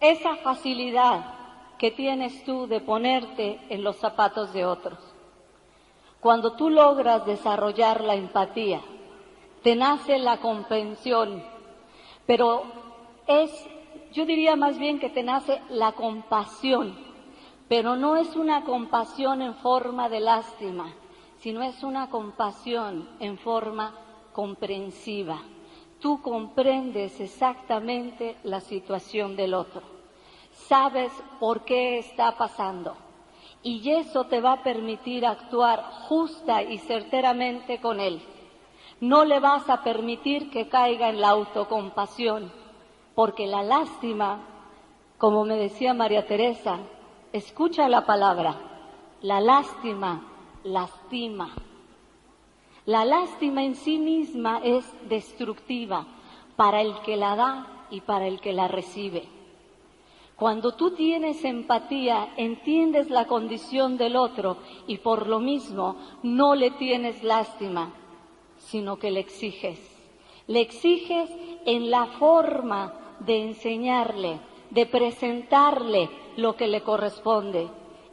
Esa 0.00 0.34
facilidad 0.38 1.45
que 1.78 1.90
tienes 1.90 2.44
tú 2.44 2.66
de 2.66 2.80
ponerte 2.80 3.60
en 3.68 3.84
los 3.84 3.96
zapatos 3.96 4.52
de 4.52 4.64
otros. 4.64 4.98
Cuando 6.20 6.52
tú 6.52 6.70
logras 6.70 7.26
desarrollar 7.26 8.02
la 8.02 8.14
empatía, 8.14 8.80
te 9.62 9.76
nace 9.76 10.18
la 10.18 10.38
comprensión, 10.38 11.42
pero 12.26 12.64
es, 13.26 13.50
yo 14.12 14.24
diría 14.26 14.56
más 14.56 14.78
bien 14.78 14.98
que 14.98 15.10
te 15.10 15.22
nace 15.22 15.60
la 15.68 15.92
compasión 15.92 17.06
pero 17.68 17.96
no 17.96 18.16
es 18.16 18.36
una 18.36 18.64
compasión 18.64 19.42
en 19.42 19.54
forma 19.54 20.08
de 20.08 20.20
lástima, 20.20 20.94
sino 21.38 21.62
es 21.62 21.82
una 21.82 22.10
compasión 22.10 23.08
en 23.18 23.38
forma 23.38 23.94
comprensiva. 24.32 25.42
Tú 26.00 26.22
comprendes 26.22 27.18
exactamente 27.20 28.36
la 28.44 28.60
situación 28.60 29.34
del 29.34 29.54
otro, 29.54 29.82
sabes 30.68 31.12
por 31.38 31.64
qué 31.64 31.98
está 31.98 32.36
pasando 32.36 32.96
y 33.62 33.90
eso 33.90 34.24
te 34.24 34.40
va 34.40 34.52
a 34.52 34.62
permitir 34.62 35.24
actuar 35.24 35.82
justa 36.08 36.62
y 36.62 36.78
certeramente 36.78 37.80
con 37.80 38.00
él. 38.00 38.22
No 39.00 39.24
le 39.24 39.40
vas 39.40 39.68
a 39.68 39.82
permitir 39.82 40.50
que 40.50 40.68
caiga 40.68 41.08
en 41.08 41.20
la 41.20 41.30
autocompasión, 41.30 42.50
porque 43.14 43.46
la 43.46 43.62
lástima, 43.62 44.40
como 45.18 45.44
me 45.44 45.56
decía 45.56 45.94
María 45.94 46.26
Teresa, 46.26 46.78
Escucha 47.36 47.86
la 47.88 48.06
palabra. 48.06 48.56
La 49.20 49.40
lástima 49.40 50.22
lastima. 50.64 51.54
La 52.86 53.04
lástima 53.04 53.62
en 53.62 53.74
sí 53.74 53.98
misma 53.98 54.60
es 54.64 54.90
destructiva 55.06 56.06
para 56.56 56.80
el 56.80 56.98
que 57.00 57.16
la 57.16 57.36
da 57.36 57.86
y 57.90 58.00
para 58.00 58.26
el 58.26 58.40
que 58.40 58.54
la 58.54 58.68
recibe. 58.68 59.28
Cuando 60.36 60.72
tú 60.72 60.90
tienes 60.90 61.42
empatía, 61.44 62.34
entiendes 62.36 63.08
la 63.08 63.26
condición 63.26 63.96
del 63.96 64.16
otro 64.16 64.58
y 64.86 64.98
por 64.98 65.26
lo 65.28 65.40
mismo 65.40 65.96
no 66.22 66.54
le 66.54 66.72
tienes 66.72 67.22
lástima, 67.22 67.94
sino 68.58 68.98
que 68.98 69.10
le 69.10 69.20
exiges. 69.20 69.80
Le 70.46 70.60
exiges 70.60 71.30
en 71.64 71.90
la 71.90 72.04
forma 72.06 73.16
de 73.20 73.44
enseñarle, 73.44 74.38
de 74.68 74.84
presentarle 74.84 76.10
lo 76.36 76.54
que 76.54 76.66
le 76.66 76.82
corresponde. 76.82 77.68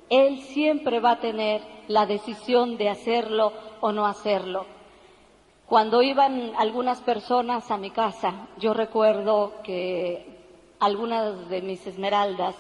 Él 0.09 0.39
siempre 0.39 1.01
va 1.01 1.12
a 1.12 1.19
tener 1.19 1.62
la 1.89 2.05
decisión 2.05 2.77
de 2.77 2.88
hacerlo 2.88 3.51
o 3.81 3.91
no 3.91 4.05
hacerlo. 4.05 4.65
Cuando 5.65 6.01
iban 6.01 6.53
algunas 6.57 7.01
personas 7.01 7.69
a 7.69 7.77
mi 7.77 7.89
casa, 7.89 8.47
yo 8.59 8.73
recuerdo 8.73 9.55
que 9.62 10.42
algunas 10.83 11.49
de 11.49 11.61
mis 11.61 11.85
esmeraldas 11.87 12.55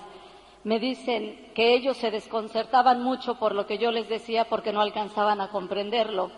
me 0.63 0.79
dicen 0.79 1.51
que 1.53 1.73
ellos 1.73 1.97
se 1.97 2.09
desconcertaban 2.09 3.03
mucho 3.03 3.35
por 3.35 3.53
lo 3.53 3.67
que 3.67 3.77
yo 3.77 3.91
les 3.91 4.07
decía 4.07 4.45
porque 4.45 4.71
no 4.71 4.79
alcanzaban 4.79 5.41
a 5.41 5.49
comprenderlo. 5.49 6.31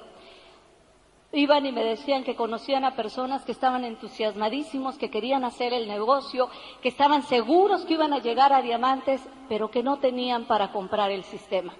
Iban 1.32 1.66
y 1.66 1.72
me 1.72 1.84
decían 1.84 2.24
que 2.24 2.36
conocían 2.36 2.86
a 2.86 2.96
personas 2.96 3.44
que 3.44 3.52
estaban 3.52 3.84
entusiasmadísimos, 3.84 4.98
que 4.98 5.12
querían 5.12 5.44
hacer 5.44 5.74
el 5.74 5.88
negocio, 5.88 6.50
que 6.82 6.90
estaban 6.90 7.22
seguros 7.24 7.86
que 7.86 7.94
iban 7.94 8.14
a 8.14 8.20
llegar 8.20 8.52
a 8.52 8.64
diamantes, 8.64 9.22
pero 9.48 9.70
que 9.70 9.84
no 9.84 10.00
tenían 10.00 10.46
para 10.46 10.72
comprar 10.72 11.12
el 11.12 11.24
sistema, 11.24 11.76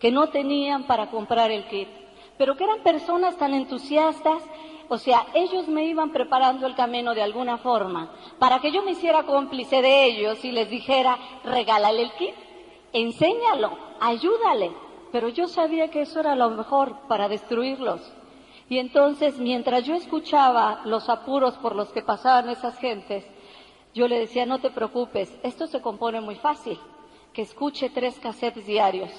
que 0.00 0.10
no 0.10 0.30
tenían 0.30 0.88
para 0.88 1.10
comprar 1.10 1.52
el 1.52 1.68
kit, 1.68 1.88
pero 2.36 2.56
que 2.56 2.64
eran 2.64 2.82
personas 2.82 3.36
tan 3.36 3.54
entusiastas, 3.54 4.42
o 4.88 4.98
sea, 4.98 5.26
ellos 5.34 5.68
me 5.68 5.84
iban 5.84 6.10
preparando 6.10 6.66
el 6.66 6.74
camino 6.74 7.14
de 7.14 7.22
alguna 7.22 7.58
forma 7.58 8.10
para 8.38 8.60
que 8.60 8.70
yo 8.70 8.82
me 8.82 8.92
hiciera 8.92 9.24
cómplice 9.24 9.82
de 9.82 10.04
ellos 10.04 10.44
y 10.44 10.52
les 10.52 10.70
dijera, 10.70 11.18
regálale 11.44 12.02
el 12.02 12.12
kit, 12.12 12.34
enséñalo, 12.92 13.76
ayúdale, 14.00 14.72
pero 15.12 15.28
yo 15.28 15.48
sabía 15.48 15.88
que 15.90 16.02
eso 16.02 16.20
era 16.20 16.36
lo 16.36 16.50
mejor 16.50 17.00
para 17.08 17.28
destruirlos. 17.28 18.00
Y 18.68 18.78
entonces, 18.78 19.38
mientras 19.38 19.84
yo 19.84 19.94
escuchaba 19.94 20.82
los 20.84 21.08
apuros 21.08 21.56
por 21.58 21.76
los 21.76 21.90
que 21.92 22.02
pasaban 22.02 22.50
esas 22.50 22.76
gentes, 22.78 23.24
yo 23.94 24.08
le 24.08 24.18
decía, 24.18 24.44
no 24.44 24.58
te 24.58 24.70
preocupes, 24.70 25.32
esto 25.42 25.66
se 25.66 25.80
compone 25.80 26.20
muy 26.20 26.34
fácil, 26.34 26.78
que 27.32 27.42
escuche 27.42 27.90
tres 27.90 28.18
cassettes 28.18 28.66
diarios. 28.66 29.10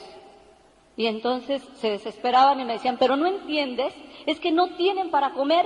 Y 0.98 1.06
entonces 1.06 1.62
se 1.76 1.92
desesperaban 1.92 2.60
y 2.60 2.66
me 2.66 2.74
decían, 2.74 2.98
pero 2.98 3.16
no 3.16 3.28
entiendes, 3.28 3.94
es 4.26 4.40
que 4.40 4.52
no 4.52 4.76
tienen 4.76 5.12
para 5.12 5.32
comer, 5.34 5.66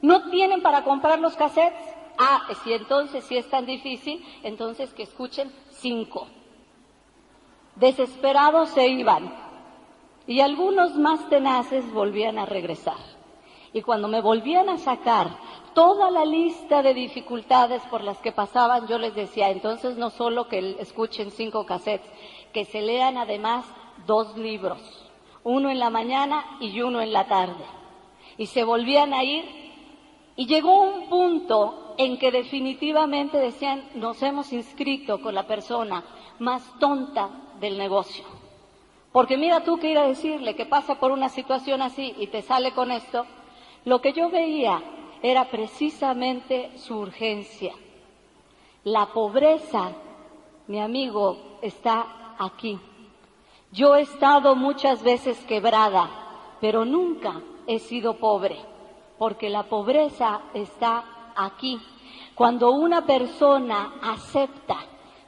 no 0.00 0.30
tienen 0.30 0.62
para 0.62 0.84
comprar 0.84 1.20
los 1.20 1.36
cassettes. 1.36 1.84
Ah, 2.16 2.48
si 2.64 2.72
entonces 2.72 3.24
si 3.24 3.36
es 3.36 3.48
tan 3.48 3.66
difícil, 3.66 4.24
entonces 4.42 4.92
que 4.94 5.02
escuchen 5.02 5.52
cinco. 5.70 6.26
Desesperados 7.76 8.70
se 8.70 8.88
iban 8.88 9.32
y 10.26 10.40
algunos 10.40 10.96
más 10.96 11.28
tenaces 11.28 11.92
volvían 11.92 12.38
a 12.38 12.46
regresar. 12.46 12.96
Y 13.74 13.82
cuando 13.82 14.08
me 14.08 14.22
volvían 14.22 14.70
a 14.70 14.78
sacar 14.78 15.28
toda 15.74 16.10
la 16.10 16.24
lista 16.24 16.82
de 16.82 16.94
dificultades 16.94 17.82
por 17.90 18.02
las 18.02 18.18
que 18.18 18.32
pasaban, 18.32 18.88
yo 18.88 18.98
les 18.98 19.14
decía, 19.14 19.50
entonces 19.50 19.98
no 19.98 20.08
solo 20.08 20.48
que 20.48 20.76
escuchen 20.80 21.30
cinco 21.30 21.66
cassettes, 21.66 22.10
que 22.52 22.64
se 22.64 22.80
lean 22.80 23.18
además 23.18 23.66
dos 24.06 24.36
libros, 24.36 24.78
uno 25.44 25.70
en 25.70 25.78
la 25.78 25.90
mañana 25.90 26.44
y 26.60 26.80
uno 26.80 27.00
en 27.00 27.12
la 27.12 27.26
tarde. 27.26 27.64
Y 28.36 28.46
se 28.46 28.64
volvían 28.64 29.12
a 29.14 29.24
ir 29.24 29.44
y 30.36 30.46
llegó 30.46 30.82
un 30.82 31.08
punto 31.08 31.94
en 31.98 32.16
que 32.18 32.30
definitivamente 32.30 33.38
decían, 33.38 33.82
nos 33.94 34.22
hemos 34.22 34.52
inscrito 34.52 35.20
con 35.20 35.34
la 35.34 35.46
persona 35.46 36.04
más 36.38 36.62
tonta 36.78 37.28
del 37.60 37.76
negocio. 37.76 38.24
Porque 39.12 39.36
mira 39.36 39.64
tú 39.64 39.78
que 39.78 39.90
ir 39.90 39.98
a 39.98 40.06
decirle 40.06 40.54
que 40.54 40.66
pasa 40.66 41.00
por 41.00 41.10
una 41.10 41.28
situación 41.28 41.82
así 41.82 42.14
y 42.18 42.28
te 42.28 42.42
sale 42.42 42.72
con 42.72 42.92
esto, 42.92 43.26
lo 43.84 44.00
que 44.00 44.12
yo 44.12 44.30
veía 44.30 44.80
era 45.22 45.46
precisamente 45.46 46.70
su 46.78 46.98
urgencia. 46.98 47.74
La 48.84 49.06
pobreza, 49.06 49.92
mi 50.68 50.80
amigo, 50.80 51.58
está 51.62 52.36
aquí. 52.38 52.78
Yo 53.70 53.94
he 53.94 54.00
estado 54.00 54.56
muchas 54.56 55.02
veces 55.02 55.38
quebrada, 55.46 56.08
pero 56.60 56.86
nunca 56.86 57.42
he 57.66 57.78
sido 57.78 58.14
pobre, 58.14 58.56
porque 59.18 59.50
la 59.50 59.64
pobreza 59.64 60.40
está 60.54 61.04
aquí. 61.36 61.78
Cuando 62.34 62.70
una 62.70 63.04
persona 63.04 63.96
acepta 64.00 64.76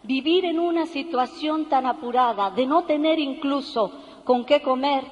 vivir 0.04 0.46
en 0.46 0.58
una 0.58 0.86
situación 0.86 1.66
tan 1.66 1.84
apurada, 1.84 2.50
de 2.50 2.64
no 2.64 2.84
tener 2.84 3.18
incluso 3.18 3.92
con 4.24 4.46
qué 4.46 4.62
comer, 4.62 5.04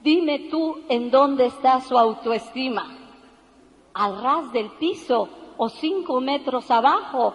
dime 0.00 0.48
tú 0.50 0.82
en 0.88 1.10
dónde 1.10 1.46
está 1.46 1.80
su 1.80 1.98
autoestima. 1.98 2.86
¿Al 3.94 4.22
ras 4.22 4.52
del 4.52 4.70
piso 4.72 5.28
o 5.56 5.68
cinco 5.68 6.20
metros 6.20 6.70
abajo? 6.70 7.34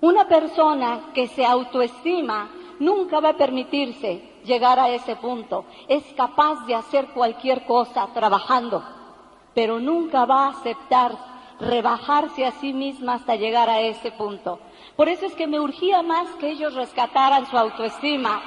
Una 0.00 0.28
persona 0.28 1.10
que 1.12 1.26
se 1.26 1.44
autoestima 1.44 2.48
nunca 2.82 3.20
va 3.20 3.30
a 3.30 3.36
permitirse 3.36 4.20
llegar 4.44 4.78
a 4.78 4.88
ese 4.88 5.14
punto. 5.16 5.64
Es 5.88 6.02
capaz 6.16 6.66
de 6.66 6.74
hacer 6.74 7.06
cualquier 7.14 7.64
cosa 7.64 8.08
trabajando, 8.12 8.82
pero 9.54 9.78
nunca 9.78 10.24
va 10.24 10.46
a 10.46 10.50
aceptar 10.50 11.16
rebajarse 11.60 12.44
a 12.44 12.50
sí 12.50 12.72
misma 12.72 13.14
hasta 13.14 13.36
llegar 13.36 13.70
a 13.70 13.80
ese 13.80 14.10
punto. 14.10 14.58
Por 14.96 15.08
eso 15.08 15.26
es 15.26 15.34
que 15.34 15.46
me 15.46 15.60
urgía 15.60 16.02
más 16.02 16.28
que 16.40 16.50
ellos 16.50 16.74
rescataran 16.74 17.46
su 17.46 17.56
autoestima. 17.56 18.42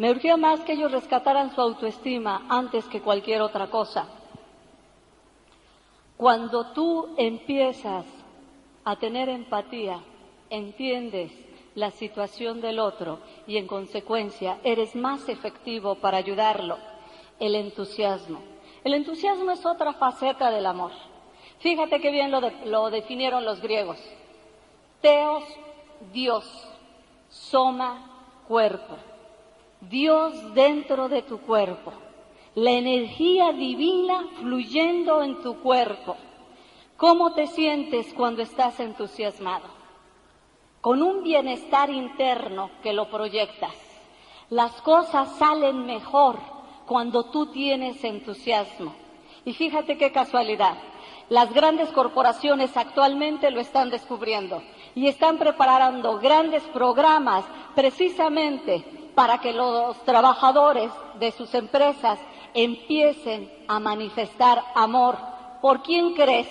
Me 0.00 0.10
urgía 0.10 0.38
más 0.38 0.60
que 0.60 0.72
ellos 0.72 0.92
rescataran 0.92 1.54
su 1.54 1.60
autoestima 1.60 2.46
antes 2.48 2.86
que 2.86 3.02
cualquier 3.02 3.42
otra 3.42 3.66
cosa. 3.66 4.06
Cuando 6.16 6.72
tú 6.72 7.14
empiezas 7.18 8.06
a 8.82 8.96
tener 8.96 9.28
empatía, 9.28 10.00
entiendes 10.48 11.30
la 11.74 11.90
situación 11.90 12.62
del 12.62 12.78
otro 12.78 13.18
y 13.46 13.58
en 13.58 13.66
consecuencia 13.66 14.56
eres 14.64 14.96
más 14.96 15.28
efectivo 15.28 15.96
para 15.96 16.16
ayudarlo. 16.16 16.78
El 17.38 17.54
entusiasmo. 17.54 18.40
El 18.82 18.94
entusiasmo 18.94 19.50
es 19.50 19.66
otra 19.66 19.92
faceta 19.92 20.50
del 20.50 20.64
amor. 20.64 20.92
Fíjate 21.58 22.00
qué 22.00 22.10
bien 22.10 22.30
lo, 22.30 22.40
lo 22.64 22.88
definieron 22.88 23.44
los 23.44 23.60
griegos. 23.60 23.98
Teos, 25.02 25.44
Dios. 26.10 26.46
Soma, 27.28 28.30
cuerpo. 28.48 29.09
Dios 29.80 30.54
dentro 30.54 31.08
de 31.08 31.22
tu 31.22 31.38
cuerpo. 31.38 31.92
La 32.54 32.72
energía 32.72 33.52
divina 33.52 34.26
fluyendo 34.38 35.22
en 35.22 35.40
tu 35.42 35.60
cuerpo. 35.60 36.16
¿Cómo 36.96 37.32
te 37.32 37.46
sientes 37.46 38.12
cuando 38.12 38.42
estás 38.42 38.78
entusiasmado? 38.78 39.68
Con 40.82 41.02
un 41.02 41.22
bienestar 41.22 41.88
interno 41.88 42.70
que 42.82 42.92
lo 42.92 43.08
proyectas. 43.08 43.74
Las 44.50 44.72
cosas 44.82 45.36
salen 45.36 45.86
mejor 45.86 46.38
cuando 46.86 47.24
tú 47.30 47.46
tienes 47.46 48.04
entusiasmo. 48.04 48.94
Y 49.46 49.54
fíjate 49.54 49.96
qué 49.96 50.12
casualidad. 50.12 50.76
Las 51.30 51.54
grandes 51.54 51.88
corporaciones 51.90 52.76
actualmente 52.76 53.50
lo 53.50 53.60
están 53.60 53.88
descubriendo 53.88 54.62
y 54.94 55.06
están 55.06 55.38
preparando 55.38 56.18
grandes 56.18 56.64
programas 56.64 57.44
precisamente 57.74 58.84
para 59.20 59.36
que 59.36 59.52
los 59.52 60.02
trabajadores 60.06 60.90
de 61.18 61.30
sus 61.32 61.52
empresas 61.52 62.18
empiecen 62.54 63.52
a 63.68 63.78
manifestar 63.78 64.64
amor. 64.74 65.18
¿Por 65.60 65.82
quién 65.82 66.14
crees? 66.14 66.48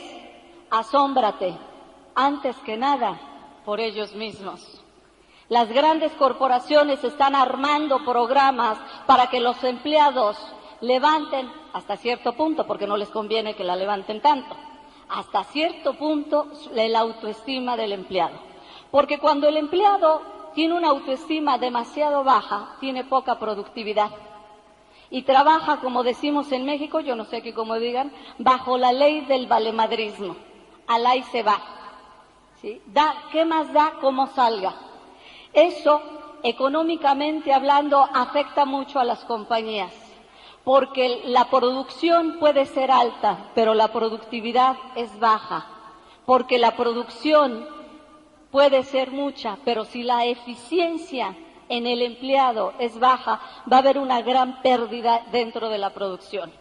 Asómbrate, 0.69 1.57
antes 2.13 2.55
que 2.57 2.77
nada, 2.77 3.19
por 3.65 3.79
ellos 3.79 4.13
mismos. 4.13 4.83
Las 5.47 5.69
grandes 5.69 6.11
corporaciones 6.11 7.03
están 7.03 7.33
armando 7.33 8.05
programas 8.05 8.77
para 9.07 9.31
que 9.31 9.39
los 9.39 9.63
empleados 9.63 10.37
levanten 10.79 11.51
hasta 11.73 11.97
cierto 11.97 12.33
punto, 12.33 12.67
porque 12.67 12.85
no 12.85 12.97
les 12.97 13.09
conviene 13.09 13.55
que 13.55 13.63
la 13.63 13.75
levanten 13.75 14.21
tanto, 14.21 14.55
hasta 15.09 15.43
cierto 15.45 15.95
punto 15.95 16.45
la 16.71 16.99
autoestima 16.99 17.75
del 17.75 17.93
empleado. 17.93 18.37
Porque 18.91 19.17
cuando 19.17 19.47
el 19.47 19.57
empleado 19.57 20.37
tiene 20.59 20.73
una 20.73 20.89
autoestima 20.89 21.57
demasiado 21.57 22.25
baja, 22.25 22.75
tiene 22.81 23.05
poca 23.05 23.39
productividad. 23.39 24.09
Y 25.09 25.21
trabaja, 25.21 25.79
como 25.79 26.03
decimos 26.03 26.51
en 26.51 26.65
México, 26.65 26.99
yo 26.99 27.15
no 27.15 27.23
sé 27.23 27.41
qué 27.41 27.53
como 27.53 27.75
digan, 27.75 28.11
bajo 28.39 28.77
la 28.77 28.91
ley 28.91 29.21
del 29.21 29.47
valemadrismo. 29.47 30.35
Al 30.85 31.05
ahí 31.05 31.23
se 31.31 31.43
va. 31.43 31.61
¿Sí? 32.59 32.81
Da, 32.87 33.15
¿Qué 33.31 33.45
más 33.45 33.71
da 33.71 33.93
cómo 34.01 34.27
salga? 34.27 34.75
Eso, 35.53 36.01
económicamente 36.43 37.53
hablando, 37.53 38.05
afecta 38.13 38.65
mucho 38.65 38.99
a 38.99 39.05
las 39.05 39.23
compañías 39.23 39.93
porque 40.65 41.21
la 41.23 41.49
producción 41.49 42.37
puede 42.37 42.65
ser 42.65 42.91
alta, 42.91 43.49
pero 43.55 43.73
la 43.73 43.93
productividad 43.93 44.75
es 44.95 45.17
baja, 45.21 45.67
porque 46.25 46.59
la 46.59 46.75
producción 46.75 47.78
puede 48.51 48.83
ser 48.83 49.11
mucha, 49.11 49.57
pero 49.63 49.85
si 49.85 50.03
la 50.03 50.25
eficiencia 50.25 51.35
en 51.67 51.85
el 51.85 52.01
empleado 52.01 52.73
es 52.79 52.99
baja, 52.99 53.39
va 53.71 53.77
a 53.77 53.79
haber 53.79 53.97
una 53.97 54.21
gran 54.21 54.61
pérdida 54.61 55.25
dentro 55.31 55.69
de 55.69 55.77
la 55.77 55.91
producción. 55.91 56.51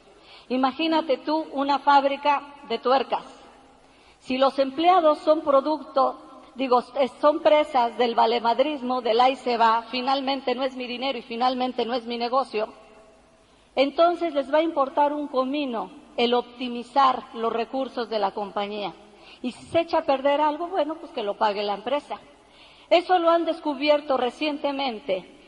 Imagínate 0.49 1.19
tú 1.19 1.47
una 1.53 1.79
fábrica 1.79 2.43
de 2.69 2.79
tuercas. 2.79 3.25
Si 4.21 4.39
los 4.39 4.59
empleados 4.59 5.19
son 5.19 5.41
producto, 5.43 6.43
digo, 6.55 6.83
son 7.21 7.41
presas 7.41 7.97
del 7.97 8.15
valemadrismo, 8.15 9.01
del 9.01 9.21
ahí 9.21 9.37
se 9.37 9.57
va, 9.57 9.85
finalmente 9.91 10.55
no 10.55 10.65
es 10.65 10.75
mi 10.77 10.87
dinero 10.87 11.19
y 11.19 11.23
finalmente 11.23 11.87
no 11.87 11.95
es 11.95 12.05
mi 12.05 12.19
negocio, 12.19 12.69
entonces 13.77 14.35
les 14.35 14.53
va 14.53 14.59
a 14.59 14.63
importar 14.63 15.13
un 15.13 15.29
comino 15.29 15.91
el 16.17 16.35
optimizar 16.35 17.23
los 17.35 17.53
recursos 17.53 18.11
de 18.11 18.19
la 18.19 18.33
compañía. 18.33 18.93
Y 19.43 19.53
si 19.53 19.65
se 19.67 19.81
echa 19.81 19.99
a 19.99 20.05
perder 20.05 20.41
algo, 20.41 20.69
bueno, 20.69 20.97
pues 20.97 21.13
que 21.13 21.23
lo 21.23 21.37
pague 21.37 21.63
la 21.63 21.75
empresa. 21.75 22.19
Eso 22.91 23.19
lo 23.19 23.31
han 23.31 23.45
descubierto 23.45 24.17
recientemente 24.17 25.39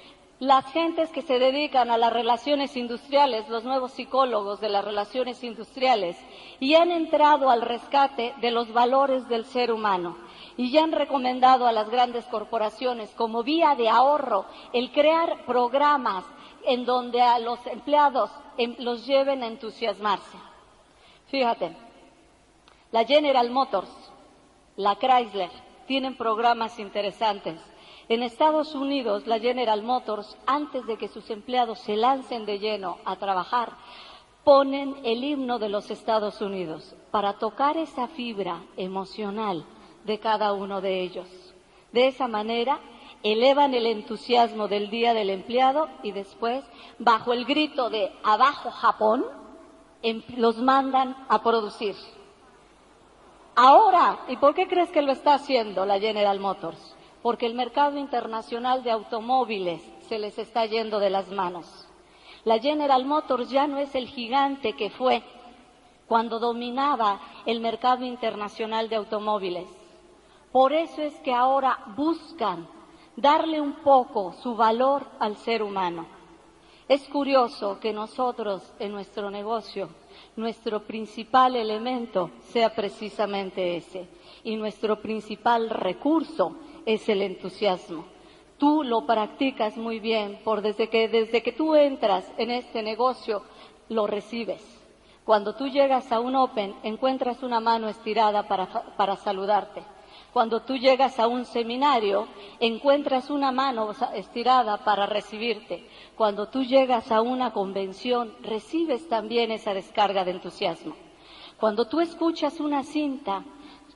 las 0.41 0.65
gentes 0.73 1.11
que 1.11 1.21
se 1.21 1.39
dedican 1.39 1.91
a 1.91 1.99
las 1.99 2.15
relaciones 2.15 2.75
industriales, 2.75 3.47
los 3.51 3.63
nuevos 3.63 3.93
psicólogos 3.93 4.59
de 4.59 4.71
las 4.71 4.83
relaciones 4.83 5.45
industriales, 5.45 6.17
y 6.59 6.75
han 6.77 6.91
entrado 6.91 7.51
al 7.51 7.61
rescate 7.61 8.35
de 8.41 8.51
los 8.51 8.73
valores 8.73 9.29
del 9.29 9.45
ser 9.45 9.71
humano 9.71 10.17
y 10.57 10.71
ya 10.71 10.83
han 10.83 10.93
recomendado 10.93 11.67
a 11.67 11.73
las 11.73 11.91
grandes 11.91 12.25
corporaciones 12.27 13.11
como 13.11 13.43
vía 13.43 13.75
de 13.77 13.89
ahorro 13.89 14.47
el 14.73 14.91
crear 14.93 15.45
programas 15.45 16.25
en 16.67 16.85
donde 16.85 17.21
a 17.23 17.39
los 17.39 17.65
empleados 17.67 18.31
em, 18.57 18.75
los 18.79 19.07
lleven 19.07 19.43
a 19.43 19.47
entusiasmarse. 19.47 20.39
Fíjate, 21.29 21.77
la 22.93 23.05
General 23.05 23.51
Motors, 23.51 23.91
la 24.77 24.97
Chrysler, 24.97 25.51
tienen 25.87 26.17
programas 26.17 26.79
interesantes. 26.79 27.57
En 28.09 28.23
Estados 28.23 28.75
Unidos, 28.75 29.27
la 29.27 29.39
General 29.39 29.83
Motors, 29.83 30.37
antes 30.47 30.85
de 30.87 30.97
que 30.97 31.09
sus 31.09 31.31
empleados 31.31 31.79
se 31.81 31.97
lancen 31.97 32.45
de 32.47 32.59
lleno 32.59 32.99
a 33.05 33.17
trabajar, 33.17 33.73
ponen 34.43 34.97
el 35.05 35.23
himno 35.23 35.59
de 35.59 35.69
los 35.69 35.91
Estados 35.91 36.41
Unidos 36.41 36.97
para 37.11 37.35
tocar 37.35 37.77
esa 37.77 38.09
fibra 38.09 38.63
emocional 38.77 39.65
de 40.05 40.19
cada 40.19 40.53
uno 40.53 40.81
de 40.81 41.03
ellos. 41.03 41.29
De 41.93 42.09
esa 42.09 42.27
manera, 42.27 42.81
elevan 43.23 43.75
el 43.75 43.87
entusiasmo 43.87 44.67
del 44.67 44.91
día 44.91 45.15
del 45.15 45.31
empleado 45.31 45.89
y 46.03 46.11
después, 46.13 46.65
bajo 46.99 47.33
el 47.33 47.45
grito 47.45 47.91
de 47.91 48.11
abajo 48.25 48.71
Japón, 48.71 49.25
em, 50.03 50.23
los 50.37 50.57
mandan 50.59 51.17
a 51.29 51.43
producir. 51.43 51.95
Ahora, 53.63 54.21
¿y 54.29 54.39
por 54.39 54.55
qué 54.55 54.67
crees 54.67 54.89
que 54.89 55.03
lo 55.03 55.13
está 55.13 55.35
haciendo 55.35 55.85
la 55.85 56.01
General 56.01 56.41
Motors? 56.41 56.97
Porque 57.21 57.45
el 57.45 57.53
mercado 57.53 57.99
internacional 57.99 58.83
de 58.83 58.91
automóviles 58.91 59.83
se 60.09 60.19
les 60.19 60.39
está 60.39 60.65
yendo 60.65 60.99
de 60.99 61.11
las 61.11 61.29
manos. 61.29 61.67
La 62.45 62.59
General 62.59 63.05
Motors 63.05 63.51
ya 63.51 63.67
no 63.67 63.77
es 63.77 63.95
el 63.95 64.09
gigante 64.09 64.73
que 64.73 64.89
fue 64.89 65.23
cuando 66.09 66.39
dominaba 66.39 67.21
el 67.45 67.61
mercado 67.61 68.07
internacional 68.07 68.89
de 68.89 68.97
automóviles. 68.97 69.67
Por 70.53 70.73
eso 70.73 71.03
es 71.03 71.21
que 71.21 71.35
ahora 71.35 71.81
buscan 71.95 72.67
darle 73.15 73.61
un 73.61 73.75
poco 73.83 74.33
su 74.43 74.57
valor 74.57 75.07
al 75.19 75.37
ser 75.37 75.63
humano. 75.63 76.07
Es 76.89 77.07
curioso 77.09 77.79
que 77.79 77.93
nosotros 77.93 78.73
en 78.79 78.93
nuestro 78.93 79.31
negocio, 79.31 79.91
nuestro 80.37 80.81
principal 80.85 81.57
elemento 81.57 82.31
sea 82.53 82.75
precisamente 82.75 83.77
ese 83.77 84.09
y 84.45 84.57
nuestro 84.57 85.01
principal 85.01 85.71
recurso 85.71 86.57
es 86.87 87.09
el 87.09 87.23
entusiasmo. 87.23 88.05
Tú 88.59 88.83
lo 88.83 89.07
practicas 89.07 89.77
muy 89.77 90.01
bien, 90.01 90.39
por 90.45 90.61
desde 90.61 90.89
que, 90.89 91.09
desde 91.09 91.43
que 91.43 91.53
tú 91.53 91.75
entras 91.75 92.31
en 92.37 92.51
este 92.51 92.83
negocio, 92.83 93.43
lo 93.89 94.07
recibes. 94.07 94.63
Cuando 95.25 95.55
tú 95.55 95.69
llegas 95.69 96.13
a 96.13 96.21
un 96.21 96.37
Open, 96.37 96.75
encuentras 96.83 97.43
una 97.43 97.61
mano 97.61 97.89
estirada 97.89 98.47
para, 98.49 98.67
para 98.97 99.17
saludarte 99.17 99.83
cuando 100.33 100.63
tú 100.63 100.77
llegas 100.77 101.19
a 101.19 101.27
un 101.27 101.45
seminario, 101.45 102.29
encuentras 102.61 103.31
una 103.31 103.51
mano 103.51 103.93
estirada 104.15 104.85
para 104.85 105.07
recibirte. 105.07 105.89
Cuando 106.17 106.49
tú 106.49 106.63
llegas 106.63 107.11
a 107.11 107.21
una 107.21 107.53
convención, 107.53 108.33
recibes 108.41 109.09
también 109.09 109.51
esa 109.51 109.75
descarga 109.75 110.25
de 110.25 110.33
entusiasmo. 110.33 110.95
Cuando 111.59 111.89
tú 111.89 112.01
escuchas 112.01 112.61
una 112.61 112.85
cinta, 112.85 113.45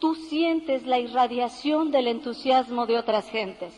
tú 0.01 0.17
sientes 0.17 0.85
la 0.87 0.99
irradiación 0.99 1.93
del 1.93 2.09
entusiasmo 2.09 2.87
de 2.87 2.99
otras 2.99 3.29
gentes. 3.29 3.73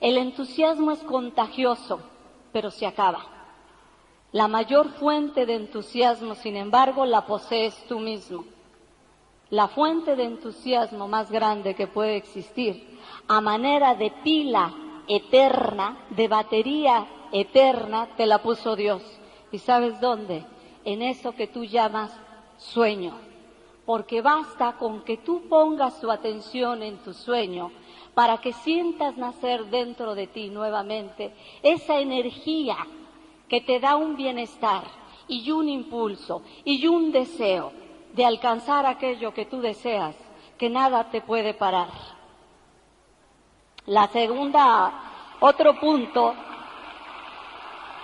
El 0.00 0.18
entusiasmo 0.18 0.92
es 0.92 1.00
contagioso, 1.00 2.00
pero 2.52 2.70
se 2.70 2.86
acaba. 2.86 3.24
La 4.32 4.48
mayor 4.48 4.90
fuente 4.90 5.46
de 5.46 5.54
entusiasmo, 5.54 6.34
sin 6.34 6.56
embargo, 6.56 7.06
la 7.06 7.24
posees 7.24 7.74
tú 7.88 8.00
mismo 8.00 8.44
la 9.50 9.68
fuente 9.68 10.16
de 10.16 10.24
entusiasmo 10.24 11.06
más 11.08 11.30
grande 11.30 11.74
que 11.74 11.86
puede 11.86 12.16
existir, 12.16 12.98
a 13.28 13.40
manera 13.40 13.94
de 13.94 14.10
pila 14.24 14.74
eterna, 15.06 16.06
de 16.10 16.28
batería 16.28 17.06
eterna, 17.32 18.08
te 18.16 18.26
la 18.26 18.42
puso 18.42 18.74
Dios. 18.74 19.02
¿Y 19.52 19.58
sabes 19.58 20.00
dónde? 20.00 20.44
En 20.84 21.02
eso 21.02 21.32
que 21.32 21.46
tú 21.46 21.64
llamas 21.64 22.12
sueño. 22.58 23.14
porque 23.86 24.20
basta 24.20 24.76
con 24.78 25.02
que 25.02 25.18
tú 25.18 25.42
pongas 25.48 26.00
tu 26.00 26.10
atención 26.10 26.82
en 26.82 26.96
tu 26.98 27.14
sueño 27.14 27.70
para 28.14 28.38
que 28.38 28.52
sientas 28.52 29.16
nacer 29.16 29.66
dentro 29.66 30.16
de 30.16 30.26
ti 30.26 30.50
nuevamente 30.50 31.32
esa 31.62 32.00
energía 32.00 32.76
que 33.48 33.60
te 33.60 33.78
da 33.78 33.94
un 33.94 34.16
bienestar 34.16 34.82
y 35.28 35.52
un 35.52 35.68
impulso 35.68 36.42
y 36.64 36.84
un 36.88 37.12
deseo 37.12 37.72
de 38.16 38.24
alcanzar 38.24 38.86
aquello 38.86 39.34
que 39.34 39.44
tú 39.44 39.60
deseas, 39.60 40.16
que 40.56 40.70
nada 40.70 41.10
te 41.10 41.20
puede 41.20 41.52
parar. 41.52 41.88
La 43.84 44.08
segunda, 44.08 45.36
otro 45.38 45.78
punto, 45.78 46.34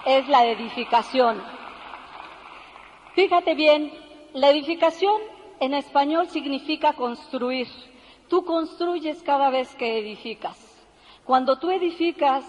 es 0.05 0.29
la 0.29 0.45
edificación. 0.45 1.43
Fíjate 3.15 3.55
bien, 3.55 3.91
la 4.35 4.51
edificación 4.51 5.19
en 5.61 5.73
español 5.73 6.29
significa 6.29 6.93
construir. 6.93 7.69
Tú 8.29 8.45
construyes 8.45 9.23
cada 9.23 9.49
vez 9.49 9.75
que 9.77 9.99
edificas. 9.99 10.59
Cuando 11.25 11.59
tú 11.59 11.71
edificas 11.71 12.45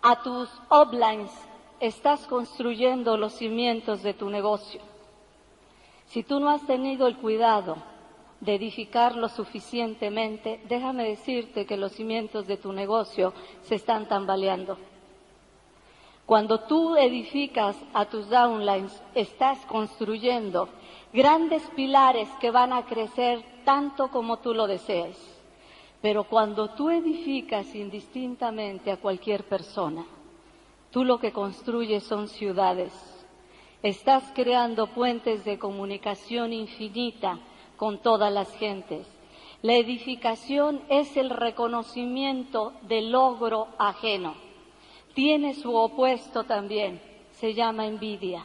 a 0.00 0.22
tus 0.22 0.48
uplines, 0.70 1.32
estás 1.80 2.24
construyendo 2.28 3.16
los 3.16 3.32
cimientos 3.32 4.04
de 4.04 4.14
tu 4.14 4.30
negocio. 4.30 4.93
Si 6.14 6.22
tú 6.22 6.38
no 6.38 6.48
has 6.48 6.64
tenido 6.64 7.08
el 7.08 7.16
cuidado 7.16 7.76
de 8.38 8.54
edificarlo 8.54 9.28
suficientemente, 9.28 10.60
déjame 10.68 11.08
decirte 11.08 11.66
que 11.66 11.76
los 11.76 11.90
cimientos 11.90 12.46
de 12.46 12.56
tu 12.56 12.72
negocio 12.72 13.32
se 13.62 13.74
están 13.74 14.06
tambaleando. 14.06 14.78
Cuando 16.24 16.60
tú 16.60 16.94
edificas 16.94 17.76
a 17.92 18.04
tus 18.04 18.30
downlines, 18.30 19.02
estás 19.16 19.58
construyendo 19.66 20.68
grandes 21.12 21.64
pilares 21.74 22.28
que 22.40 22.52
van 22.52 22.72
a 22.72 22.86
crecer 22.86 23.44
tanto 23.64 24.06
como 24.06 24.38
tú 24.38 24.54
lo 24.54 24.68
desees. 24.68 25.18
Pero 26.00 26.22
cuando 26.22 26.68
tú 26.68 26.90
edificas 26.90 27.74
indistintamente 27.74 28.92
a 28.92 28.98
cualquier 28.98 29.42
persona, 29.48 30.06
tú 30.92 31.02
lo 31.02 31.18
que 31.18 31.32
construyes 31.32 32.04
son 32.04 32.28
ciudades. 32.28 33.13
Estás 33.84 34.24
creando 34.34 34.88
puentes 34.88 35.44
de 35.44 35.60
comunicación 35.60 36.52
infinita 36.52 37.38
con 37.76 37.98
todas 37.98 38.32
las 38.32 38.52
gentes. 38.56 39.06
La 39.62 39.74
edificación 39.74 40.82
es 40.88 41.16
el 41.16 41.30
reconocimiento 41.30 42.72
del 42.82 43.12
logro 43.12 43.68
ajeno 43.78 44.34
tiene 45.14 45.54
su 45.54 45.74
opuesto 45.74 46.44
también, 46.44 47.00
se 47.30 47.54
llama 47.54 47.86
envidia. 47.86 48.44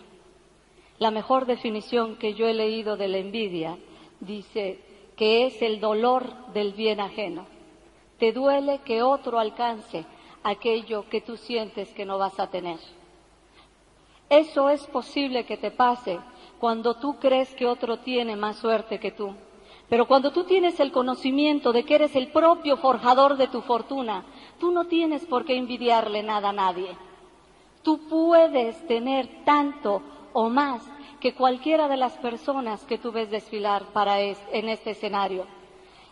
La 0.99 1.10
mejor 1.10 1.45
definición 1.47 2.15
que 2.17 2.36
yo 2.36 2.47
he 2.47 2.54
leído 2.54 2.95
de 2.95 3.08
la 3.08 3.17
envidia 3.17 3.78
dice 4.19 4.80
que 5.15 5.47
es 5.47 5.62
el 5.62 5.80
dolor 5.80 6.32
del 6.54 6.73
bien 6.73 6.99
ajeno. 6.99 7.47
Te 8.19 8.32
duele 8.32 8.82
que 8.86 9.02
otro 9.02 9.39
alcance 9.39 10.06
aquello 10.43 11.10
que 11.10 11.21
tú 11.21 11.38
sientes 11.38 11.91
que 11.93 12.06
no 12.06 12.17
vas 12.17 12.39
a 12.39 12.49
tener. 12.52 12.78
Eso 14.29 14.69
es 14.69 14.85
posible 14.85 15.45
que 15.45 15.57
te 15.57 15.71
pase 15.71 16.19
cuando 16.59 16.93
tú 16.95 17.17
crees 17.19 17.53
que 17.55 17.65
otro 17.65 17.97
tiene 17.97 18.35
más 18.35 18.57
suerte 18.57 18.99
que 18.99 19.11
tú. 19.11 19.33
Pero 19.89 20.07
cuando 20.07 20.31
tú 20.31 20.43
tienes 20.43 20.79
el 20.79 20.91
conocimiento 20.91 21.73
de 21.73 21.83
que 21.83 21.95
eres 21.95 22.15
el 22.15 22.27
propio 22.31 22.77
forjador 22.77 23.37
de 23.37 23.47
tu 23.47 23.61
fortuna, 23.61 24.23
tú 24.59 24.71
no 24.71 24.85
tienes 24.85 25.25
por 25.25 25.45
qué 25.45 25.57
envidiarle 25.57 26.21
nada 26.21 26.49
a 26.49 26.53
nadie. 26.53 26.95
Tú 27.81 28.07
puedes 28.07 28.85
tener 28.85 29.43
tanto 29.45 30.03
o 30.33 30.47
más 30.47 30.83
que 31.19 31.33
cualquiera 31.33 31.87
de 31.87 31.97
las 31.97 32.13
personas 32.17 32.85
que 32.85 32.99
tú 32.99 33.11
ves 33.11 33.31
desfilar 33.31 33.85
para 33.93 34.21
en 34.21 34.69
este 34.69 34.91
escenario. 34.91 35.47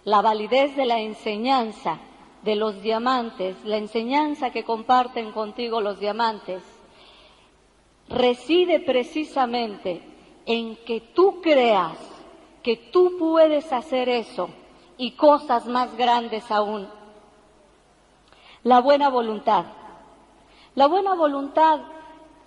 La 0.06 0.24
validez 0.24 0.76
de 0.76 0.86
la 0.86 1.00
enseñanza 1.00 2.00
de 2.42 2.56
los 2.56 2.82
diamantes, 2.82 3.64
la 3.64 3.78
enseñanza 3.78 4.50
que 4.50 4.64
comparten 4.64 5.32
contigo 5.32 5.82
los 5.82 6.00
diamantes, 6.00 6.64
reside 8.10 8.80
precisamente 8.80 10.02
en 10.46 10.76
que 10.78 11.02
tú 11.02 11.42
creas 11.42 11.98
que 12.64 12.78
tú 12.78 13.18
puedes 13.18 13.72
hacer 13.72 14.10
eso 14.10 14.50
y 14.98 15.12
cosas 15.12 15.66
más 15.68 15.96
grandes 15.96 16.50
aún. 16.52 16.88
La 18.64 18.82
buena 18.82 19.10
voluntad. 19.10 19.66
La 20.76 20.88
buena 20.88 21.16
voluntad 21.16 21.80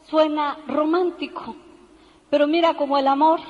suena 0.03 0.59
romántico, 0.67 1.57
pero 2.29 2.47
mira 2.47 2.75
cómo 2.75 2.99
el 2.99 3.07
amor 3.07 3.41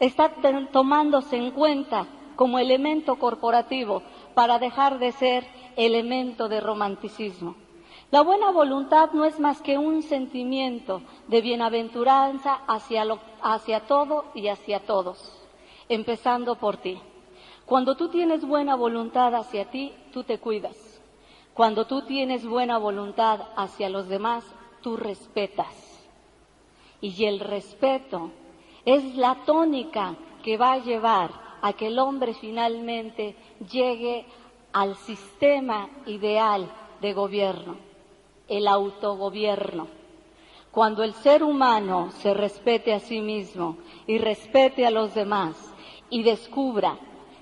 está 0.00 0.30
tomándose 0.72 1.36
en 1.36 1.50
cuenta 1.50 2.06
como 2.36 2.58
elemento 2.58 3.16
corporativo 3.16 4.02
para 4.34 4.58
dejar 4.58 4.98
de 4.98 5.12
ser 5.12 5.46
elemento 5.76 6.48
de 6.48 6.60
romanticismo. 6.60 7.56
La 8.10 8.22
buena 8.22 8.50
voluntad 8.50 9.10
no 9.12 9.24
es 9.24 9.40
más 9.40 9.60
que 9.60 9.78
un 9.78 10.02
sentimiento 10.02 11.02
de 11.28 11.40
bienaventuranza 11.40 12.60
hacia, 12.66 13.04
hacia 13.42 13.80
todo 13.86 14.26
y 14.34 14.48
hacia 14.48 14.80
todos 14.80 15.44
empezando 15.88 16.56
por 16.56 16.76
ti. 16.76 16.98
Cuando 17.66 17.96
tú 17.96 18.08
tienes 18.08 18.44
buena 18.44 18.74
voluntad 18.74 19.34
hacia 19.34 19.70
ti, 19.70 19.92
tú 20.12 20.24
te 20.24 20.38
cuidas. 20.38 21.00
Cuando 21.54 21.86
tú 21.86 22.02
tienes 22.02 22.46
buena 22.46 22.78
voluntad 22.78 23.40
hacia 23.56 23.88
los 23.88 24.08
demás, 24.08 24.44
tú 24.82 24.96
respetas. 24.96 26.02
Y 27.00 27.24
el 27.24 27.40
respeto 27.40 28.30
es 28.84 29.16
la 29.16 29.36
tónica 29.46 30.16
que 30.42 30.56
va 30.56 30.72
a 30.72 30.78
llevar 30.78 31.30
a 31.62 31.72
que 31.72 31.86
el 31.86 31.98
hombre 31.98 32.34
finalmente 32.34 33.34
llegue 33.70 34.26
al 34.72 34.96
sistema 34.96 35.88
ideal 36.06 36.68
de 37.00 37.12
gobierno, 37.14 37.76
el 38.48 38.68
autogobierno. 38.68 39.88
Cuando 40.70 41.02
el 41.02 41.14
ser 41.14 41.42
humano 41.42 42.10
se 42.20 42.34
respete 42.34 42.92
a 42.92 43.00
sí 43.00 43.20
mismo 43.20 43.76
y 44.06 44.18
respete 44.18 44.86
a 44.86 44.90
los 44.90 45.14
demás, 45.14 45.74
y 46.10 46.22
descubra 46.22 46.96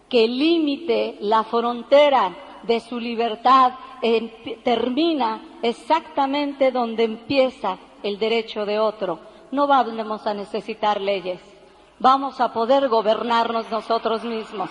que 0.08 0.24
el 0.24 0.38
límite, 0.38 1.16
la 1.20 1.44
frontera 1.44 2.34
de 2.62 2.80
su 2.80 2.98
libertad 2.98 3.72
termina 4.64 5.42
exactamente 5.62 6.70
donde 6.70 7.04
empieza 7.04 7.78
el 8.02 8.18
derecho 8.18 8.64
de 8.64 8.78
otro. 8.78 9.18
No 9.50 9.66
vamos 9.66 10.26
a 10.26 10.34
necesitar 10.34 11.00
leyes, 11.00 11.40
vamos 11.98 12.40
a 12.40 12.52
poder 12.52 12.88
gobernarnos 12.88 13.70
nosotros 13.70 14.24
mismos. 14.24 14.70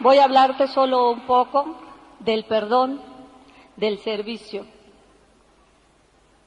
Voy 0.00 0.16
a 0.16 0.24
hablarte 0.24 0.66
solo 0.66 1.10
un 1.10 1.26
poco 1.26 1.76
del 2.20 2.44
perdón, 2.44 3.02
del 3.76 3.98
servicio. 3.98 4.64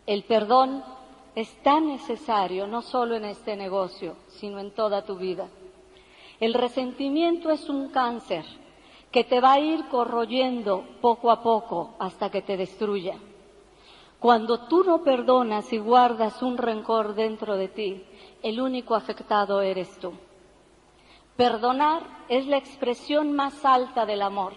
El 0.07 0.23
perdón 0.23 0.83
es 1.35 1.61
tan 1.61 1.85
necesario 1.85 2.65
no 2.65 2.81
solo 2.81 3.15
en 3.15 3.25
este 3.25 3.55
negocio, 3.55 4.15
sino 4.29 4.57
en 4.57 4.71
toda 4.71 5.05
tu 5.05 5.17
vida. 5.17 5.49
El 6.39 6.55
resentimiento 6.55 7.51
es 7.51 7.69
un 7.69 7.89
cáncer 7.89 8.43
que 9.11 9.23
te 9.23 9.39
va 9.39 9.53
a 9.53 9.59
ir 9.59 9.87
corroyendo 9.87 10.83
poco 10.99 11.29
a 11.29 11.43
poco 11.43 11.91
hasta 11.99 12.31
que 12.31 12.41
te 12.41 12.57
destruya. 12.57 13.19
Cuando 14.19 14.61
tú 14.61 14.83
no 14.83 15.03
perdonas 15.03 15.71
y 15.71 15.77
guardas 15.77 16.41
un 16.41 16.57
rencor 16.57 17.13
dentro 17.13 17.55
de 17.55 17.67
ti, 17.67 18.03
el 18.41 18.59
único 18.59 18.95
afectado 18.95 19.61
eres 19.61 19.95
tú. 19.99 20.11
Perdonar 21.35 22.03
es 22.29 22.45
la 22.47 22.57
expresión 22.57 23.33
más 23.33 23.65
alta 23.65 24.05
del 24.05 24.21
amor 24.21 24.53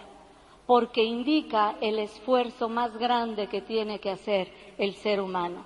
porque 0.67 1.03
indica 1.03 1.75
el 1.79 1.97
esfuerzo 1.97 2.67
más 2.67 2.95
grande 2.97 3.47
que 3.47 3.61
tiene 3.61 3.99
que 3.99 4.11
hacer 4.11 4.51
el 4.77 4.95
ser 4.95 5.21
humano. 5.21 5.63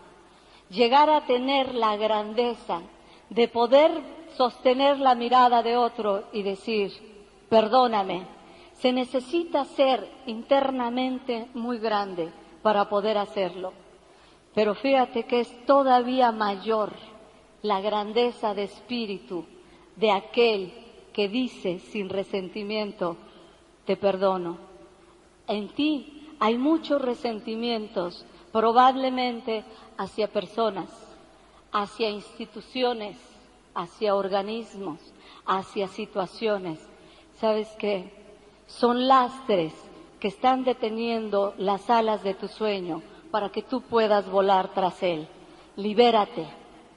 Llegar 0.69 1.09
a 1.09 1.25
tener 1.25 1.73
la 1.73 1.97
grandeza 1.97 2.81
de 3.29 3.47
poder 3.47 3.91
sostener 4.37 4.99
la 4.99 5.15
mirada 5.15 5.63
de 5.63 5.75
otro 5.75 6.25
y 6.31 6.43
decir, 6.43 6.91
perdóname, 7.49 8.27
se 8.73 8.93
necesita 8.93 9.65
ser 9.65 10.07
internamente 10.27 11.47
muy 11.55 11.79
grande 11.79 12.31
para 12.61 12.87
poder 12.87 13.17
hacerlo. 13.17 13.73
Pero 14.53 14.75
fíjate 14.75 15.23
que 15.23 15.41
es 15.41 15.65
todavía 15.65 16.31
mayor 16.31 16.93
la 17.63 17.81
grandeza 17.81 18.53
de 18.53 18.63
espíritu 18.63 19.45
de 19.95 20.11
aquel 20.11 20.80
que 21.13 21.27
dice 21.27 21.79
sin 21.79 22.09
resentimiento, 22.09 23.17
te 23.85 23.97
perdono 23.97 24.71
en 25.51 25.67
ti 25.69 26.29
hay 26.39 26.57
muchos 26.57 27.01
resentimientos, 27.01 28.25
probablemente 28.51 29.63
hacia 29.97 30.27
personas, 30.27 30.89
hacia 31.73 32.09
instituciones, 32.09 33.17
hacia 33.75 34.15
organismos, 34.15 34.99
hacia 35.45 35.87
situaciones. 35.87 36.79
¿Sabes 37.39 37.67
qué? 37.77 38.13
Son 38.65 39.07
lastres 39.07 39.73
que 40.19 40.29
están 40.29 40.63
deteniendo 40.63 41.53
las 41.57 41.89
alas 41.89 42.23
de 42.23 42.33
tu 42.33 42.47
sueño 42.47 43.01
para 43.29 43.49
que 43.49 43.61
tú 43.61 43.81
puedas 43.81 44.29
volar 44.29 44.73
tras 44.73 45.03
él. 45.03 45.27
libérate, 45.75 46.47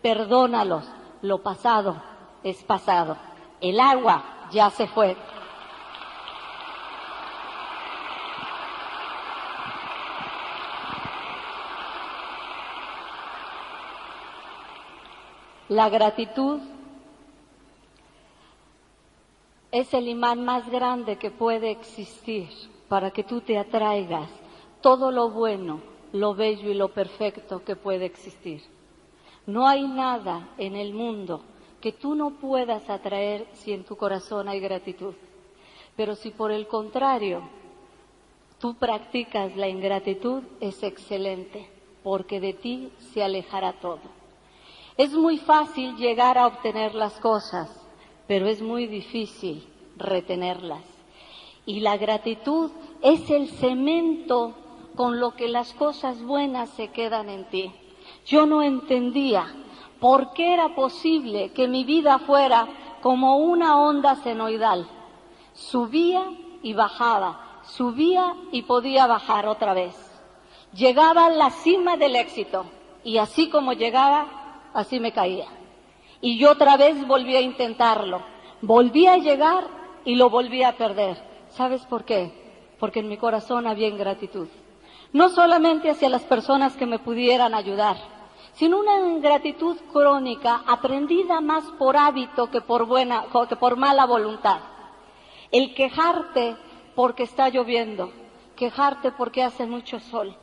perdónalos, 0.00 0.84
lo 1.22 1.42
pasado 1.42 2.00
es 2.42 2.62
pasado, 2.62 3.16
el 3.60 3.80
agua 3.80 4.22
ya 4.50 4.70
se 4.70 4.86
fue. 4.86 5.16
La 15.68 15.88
gratitud 15.88 16.60
es 19.72 19.92
el 19.94 20.08
imán 20.08 20.44
más 20.44 20.68
grande 20.70 21.16
que 21.16 21.30
puede 21.30 21.70
existir 21.70 22.48
para 22.88 23.10
que 23.10 23.24
tú 23.24 23.40
te 23.40 23.58
atraigas 23.58 24.28
todo 24.82 25.10
lo 25.10 25.30
bueno, 25.30 25.80
lo 26.12 26.34
bello 26.34 26.70
y 26.70 26.74
lo 26.74 26.90
perfecto 26.90 27.64
que 27.64 27.74
puede 27.74 28.04
existir. 28.04 28.62
No 29.46 29.66
hay 29.66 29.88
nada 29.88 30.50
en 30.58 30.76
el 30.76 30.94
mundo 30.94 31.42
que 31.84 31.92
tú 31.92 32.14
no 32.14 32.30
puedas 32.30 32.88
atraer 32.88 33.46
si 33.52 33.74
en 33.74 33.84
tu 33.84 33.94
corazón 33.94 34.48
hay 34.48 34.58
gratitud. 34.58 35.12
Pero 35.94 36.14
si 36.14 36.30
por 36.30 36.50
el 36.50 36.66
contrario 36.66 37.42
tú 38.58 38.76
practicas 38.76 39.54
la 39.54 39.68
ingratitud, 39.68 40.44
es 40.60 40.82
excelente, 40.82 41.68
porque 42.02 42.40
de 42.40 42.54
ti 42.54 42.90
se 43.12 43.22
alejará 43.22 43.74
todo. 43.74 44.00
Es 44.96 45.12
muy 45.12 45.36
fácil 45.36 45.94
llegar 45.96 46.38
a 46.38 46.46
obtener 46.46 46.94
las 46.94 47.20
cosas, 47.20 47.68
pero 48.26 48.46
es 48.46 48.62
muy 48.62 48.86
difícil 48.86 49.68
retenerlas. 49.98 50.84
Y 51.66 51.80
la 51.80 51.98
gratitud 51.98 52.70
es 53.02 53.28
el 53.28 53.50
cemento 53.50 54.54
con 54.96 55.20
lo 55.20 55.34
que 55.34 55.48
las 55.48 55.74
cosas 55.74 56.22
buenas 56.22 56.70
se 56.70 56.88
quedan 56.88 57.28
en 57.28 57.44
ti. 57.50 57.70
Yo 58.24 58.46
no 58.46 58.62
entendía 58.62 59.54
por 60.04 60.34
qué 60.34 60.52
era 60.52 60.74
posible 60.74 61.48
que 61.54 61.66
mi 61.66 61.82
vida 61.82 62.18
fuera 62.18 62.68
como 63.00 63.38
una 63.38 63.80
onda 63.80 64.16
senoidal. 64.16 64.86
Subía 65.54 66.30
y 66.62 66.74
bajaba, 66.74 67.62
subía 67.62 68.34
y 68.52 68.64
podía 68.64 69.06
bajar 69.06 69.48
otra 69.48 69.72
vez. 69.72 69.96
Llegaba 70.74 71.24
a 71.24 71.30
la 71.30 71.48
cima 71.48 71.96
del 71.96 72.16
éxito 72.16 72.66
y 73.02 73.16
así 73.16 73.48
como 73.48 73.72
llegaba, 73.72 74.26
así 74.74 75.00
me 75.00 75.12
caía. 75.12 75.46
Y 76.20 76.36
yo 76.38 76.50
otra 76.50 76.76
vez 76.76 77.08
volví 77.08 77.34
a 77.36 77.40
intentarlo. 77.40 78.20
Volví 78.60 79.06
a 79.06 79.16
llegar 79.16 79.64
y 80.04 80.16
lo 80.16 80.28
volví 80.28 80.64
a 80.64 80.76
perder. 80.76 81.16
¿Sabes 81.48 81.80
por 81.86 82.04
qué? 82.04 82.74
Porque 82.78 83.00
en 83.00 83.08
mi 83.08 83.16
corazón 83.16 83.66
había 83.66 83.88
ingratitud. 83.88 84.48
No 85.14 85.30
solamente 85.30 85.88
hacia 85.88 86.10
las 86.10 86.24
personas 86.24 86.76
que 86.76 86.84
me 86.84 86.98
pudieran 86.98 87.54
ayudar, 87.54 87.96
sino 88.54 88.78
una 88.78 88.98
ingratitud 89.08 89.76
crónica 89.92 90.62
aprendida 90.66 91.40
más 91.40 91.64
por 91.78 91.96
hábito 91.96 92.50
que 92.50 92.60
por 92.60 92.86
buena, 92.86 93.24
que 93.48 93.56
por 93.56 93.76
mala 93.76 94.06
voluntad. 94.06 94.60
El 95.50 95.74
quejarte 95.74 96.56
porque 96.94 97.24
está 97.24 97.48
lloviendo, 97.48 98.12
quejarte 98.56 99.12
porque 99.12 99.42
hace 99.42 99.66
mucho 99.66 99.98
sol, 99.98 100.36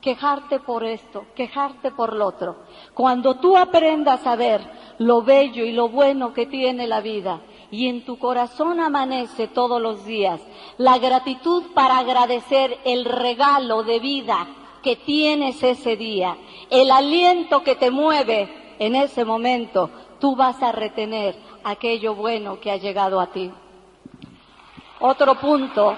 quejarte 0.00 0.60
por 0.60 0.84
esto, 0.84 1.26
quejarte 1.34 1.90
por 1.90 2.14
lo 2.14 2.26
otro. 2.26 2.56
Cuando 2.94 3.34
tú 3.36 3.56
aprendas 3.56 4.26
a 4.26 4.36
ver 4.36 4.62
lo 4.98 5.22
bello 5.22 5.64
y 5.64 5.72
lo 5.72 5.88
bueno 5.88 6.32
que 6.32 6.46
tiene 6.46 6.86
la 6.86 7.00
vida 7.00 7.40
y 7.70 7.88
en 7.88 8.04
tu 8.04 8.18
corazón 8.18 8.80
amanece 8.80 9.46
todos 9.46 9.80
los 9.80 10.06
días 10.06 10.40
la 10.78 10.98
gratitud 10.98 11.64
para 11.74 11.98
agradecer 11.98 12.78
el 12.84 13.04
regalo 13.04 13.82
de 13.82 14.00
vida 14.00 14.46
que 14.82 14.96
tienes 14.96 15.62
ese 15.62 15.96
día, 15.96 16.36
el 16.70 16.90
aliento 16.90 17.62
que 17.62 17.76
te 17.76 17.90
mueve 17.90 18.76
en 18.78 18.94
ese 18.94 19.24
momento, 19.24 19.90
tú 20.20 20.36
vas 20.36 20.62
a 20.62 20.72
retener 20.72 21.36
aquello 21.64 22.14
bueno 22.14 22.60
que 22.60 22.70
ha 22.70 22.76
llegado 22.76 23.20
a 23.20 23.28
ti. 23.28 23.50
Otro 25.00 25.34
punto 25.36 25.96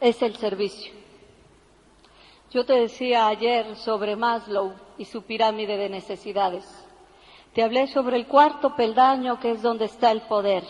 es 0.00 0.20
el 0.20 0.36
servicio. 0.36 0.92
Yo 2.50 2.66
te 2.66 2.74
decía 2.74 3.28
ayer 3.28 3.76
sobre 3.76 4.14
Maslow 4.14 4.74
y 4.98 5.06
su 5.06 5.22
pirámide 5.22 5.78
de 5.78 5.88
necesidades. 5.88 6.81
Te 7.54 7.62
hablé 7.62 7.86
sobre 7.86 8.16
el 8.16 8.26
cuarto 8.26 8.74
peldaño 8.76 9.38
que 9.38 9.50
es 9.50 9.60
donde 9.60 9.84
está 9.84 10.10
el 10.10 10.22
poder, 10.22 10.64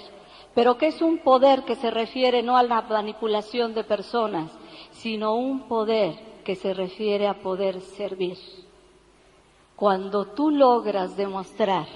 pero 0.54 0.76
que 0.78 0.88
es 0.88 1.00
un 1.00 1.18
poder 1.18 1.62
que 1.62 1.76
se 1.76 1.90
refiere 1.90 2.42
no 2.42 2.56
a 2.56 2.62
la 2.64 2.82
manipulación 2.82 3.72
de 3.72 3.84
personas, 3.84 4.50
sino 4.90 5.36
un 5.36 5.68
poder 5.68 6.42
que 6.44 6.56
se 6.56 6.74
refiere 6.74 7.28
a 7.28 7.34
poder 7.34 7.80
servir. 7.80 8.36
Cuando 9.76 10.26
tú 10.26 10.50
logras 10.50 11.16
demostrar 11.16 11.86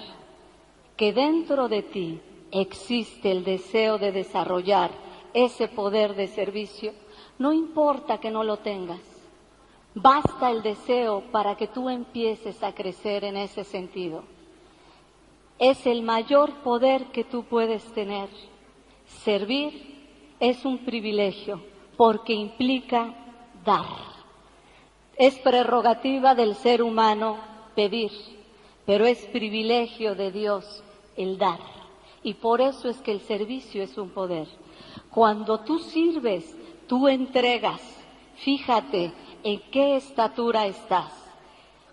que 0.95 1.11
dentro 1.11 1.67
de 1.67 1.83
ti 1.83 2.21
existe 2.51 3.29
el 3.29 3.43
deseo 3.43 3.97
de 3.97 4.13
desarrollar 4.13 4.91
ese 5.33 5.67
poder 5.67 6.15
de 6.15 6.27
servicio, 6.27 6.93
no 7.37 7.51
importa 7.51 8.19
que 8.19 8.31
no 8.31 8.43
lo 8.43 8.57
tengas. 8.57 9.01
Basta 9.93 10.49
el 10.49 10.63
deseo 10.63 11.23
para 11.31 11.55
que 11.55 11.67
tú 11.67 11.89
empieces 11.89 12.63
a 12.63 12.73
crecer 12.73 13.25
en 13.25 13.35
ese 13.35 13.63
sentido. 13.63 14.23
Es 15.59 15.85
el 15.85 16.03
mayor 16.03 16.53
poder 16.63 17.05
que 17.05 17.23
tú 17.23 17.43
puedes 17.43 17.83
tener. 17.93 18.29
Servir 19.23 19.97
es 20.39 20.65
un 20.65 20.79
privilegio 20.79 21.61
porque 21.95 22.33
implica 22.33 23.13
dar. 23.65 23.85
Es 25.15 25.35
prerrogativa 25.39 26.35
del 26.35 26.55
ser 26.55 26.83
humano 26.83 27.37
pedir, 27.75 28.11
pero 28.85 29.05
es 29.05 29.25
privilegio 29.25 30.13
de 30.13 30.31
Dios 30.31 30.83
el 31.15 31.37
dar. 31.37 31.59
Y 32.21 32.35
por 32.35 32.61
eso 32.61 32.89
es 32.89 32.97
que 32.97 33.11
el 33.11 33.21
servicio 33.21 33.81
es 33.81 33.97
un 33.97 34.09
poder. 34.09 34.47
Cuando 35.09 35.61
tú 35.61 35.79
sirves 35.79 36.55
tú 36.87 37.07
entregas, 37.07 37.81
fíjate 38.37 39.11
en 39.43 39.61
qué 39.71 39.97
estatura 39.97 40.65
estás. 40.65 41.13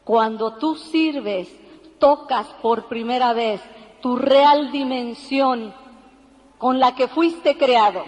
Cuando 0.04 0.54
tú 0.56 0.76
sirves, 0.76 1.54
tocas 1.98 2.46
por 2.62 2.86
primera 2.86 3.32
vez 3.32 3.60
tu 4.00 4.16
real 4.16 4.70
dimensión 4.70 5.74
con 6.58 6.78
la 6.78 6.94
que 6.94 7.08
fuiste 7.08 7.56
creado, 7.56 8.04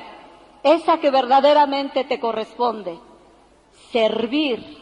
esa 0.63 0.99
que 0.99 1.11
verdaderamente 1.11 2.05
te 2.05 2.21
corresponde. 2.21 2.99
Servir 3.91 4.79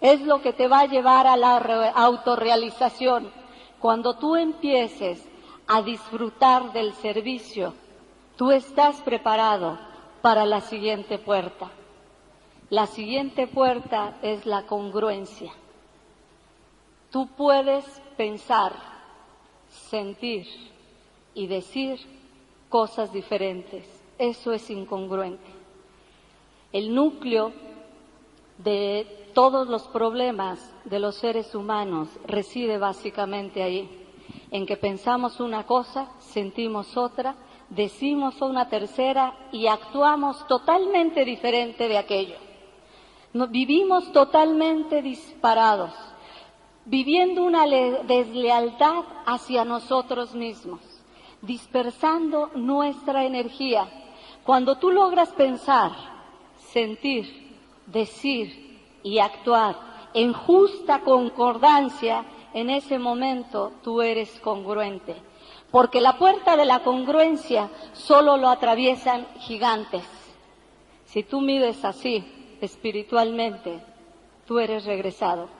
es 0.00 0.20
lo 0.22 0.40
que 0.42 0.52
te 0.52 0.68
va 0.68 0.80
a 0.80 0.86
llevar 0.86 1.26
a 1.26 1.36
la 1.36 1.56
autorrealización. 1.94 3.30
Cuando 3.78 4.14
tú 4.14 4.36
empieces 4.36 5.26
a 5.66 5.82
disfrutar 5.82 6.72
del 6.72 6.92
servicio, 6.94 7.74
tú 8.36 8.50
estás 8.50 9.00
preparado 9.02 9.78
para 10.22 10.44
la 10.44 10.60
siguiente 10.60 11.18
puerta. 11.18 11.70
La 12.70 12.86
siguiente 12.86 13.46
puerta 13.46 14.16
es 14.22 14.44
la 14.46 14.66
congruencia. 14.66 15.52
Tú 17.10 17.28
puedes 17.36 17.84
pensar, 18.16 18.72
sentir 19.68 20.46
y 21.34 21.46
decir 21.46 21.98
cosas 22.68 23.12
diferentes. 23.12 23.86
Eso 24.18 24.52
es 24.52 24.68
incongruente. 24.70 25.50
El 26.72 26.94
núcleo 26.94 27.52
de 28.58 29.30
todos 29.34 29.68
los 29.68 29.84
problemas 29.84 30.74
de 30.84 30.98
los 30.98 31.14
seres 31.16 31.54
humanos 31.54 32.08
reside 32.26 32.78
básicamente 32.78 33.62
ahí, 33.62 33.88
en 34.50 34.66
que 34.66 34.76
pensamos 34.76 35.40
una 35.40 35.64
cosa, 35.64 36.10
sentimos 36.20 36.96
otra 36.96 37.36
decimos 37.70 38.40
una 38.40 38.68
tercera 38.68 39.34
y 39.52 39.66
actuamos 39.66 40.46
totalmente 40.46 41.24
diferente 41.24 41.88
de 41.88 41.98
aquello. 41.98 42.36
vivimos 43.32 44.12
totalmente 44.12 45.02
disparados, 45.02 45.92
viviendo 46.88 47.44
una 47.44 47.66
deslealtad 47.66 49.04
hacia 49.26 49.64
nosotros 49.64 50.34
mismos, 50.34 50.80
dispersando 51.42 52.50
nuestra 52.54 53.24
energía. 53.24 53.88
Cuando 54.44 54.76
tú 54.78 54.90
logras 54.90 55.30
pensar, 55.30 55.92
sentir, 56.72 57.56
decir 57.86 58.80
y 59.02 59.18
actuar 59.18 59.76
en 60.14 60.32
justa 60.32 61.00
concordancia, 61.00 62.24
en 62.54 62.70
ese 62.70 62.98
momento 62.98 63.72
tú 63.82 64.00
eres 64.00 64.40
congruente 64.40 65.28
porque 65.70 66.00
la 66.00 66.16
puerta 66.16 66.56
de 66.56 66.64
la 66.64 66.80
congruencia 66.80 67.70
solo 67.92 68.36
lo 68.36 68.48
atraviesan 68.48 69.26
gigantes. 69.40 70.04
Si 71.04 71.22
tú 71.22 71.40
mides 71.40 71.84
así 71.84 72.24
espiritualmente, 72.60 73.80
tú 74.46 74.58
eres 74.58 74.84
regresado. 74.84 75.57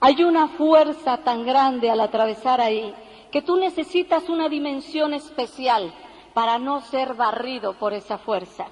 Hay 0.00 0.22
una 0.22 0.48
fuerza 0.48 1.18
tan 1.18 1.44
grande 1.44 1.90
al 1.90 2.00
atravesar 2.00 2.60
ahí 2.60 2.94
que 3.32 3.42
tú 3.42 3.56
necesitas 3.56 4.28
una 4.28 4.48
dimensión 4.48 5.12
especial 5.12 5.92
para 6.34 6.58
no 6.58 6.80
ser 6.80 7.14
barrido 7.14 7.74
por 7.74 7.92
esa 7.92 8.18
fuerza. 8.18 8.66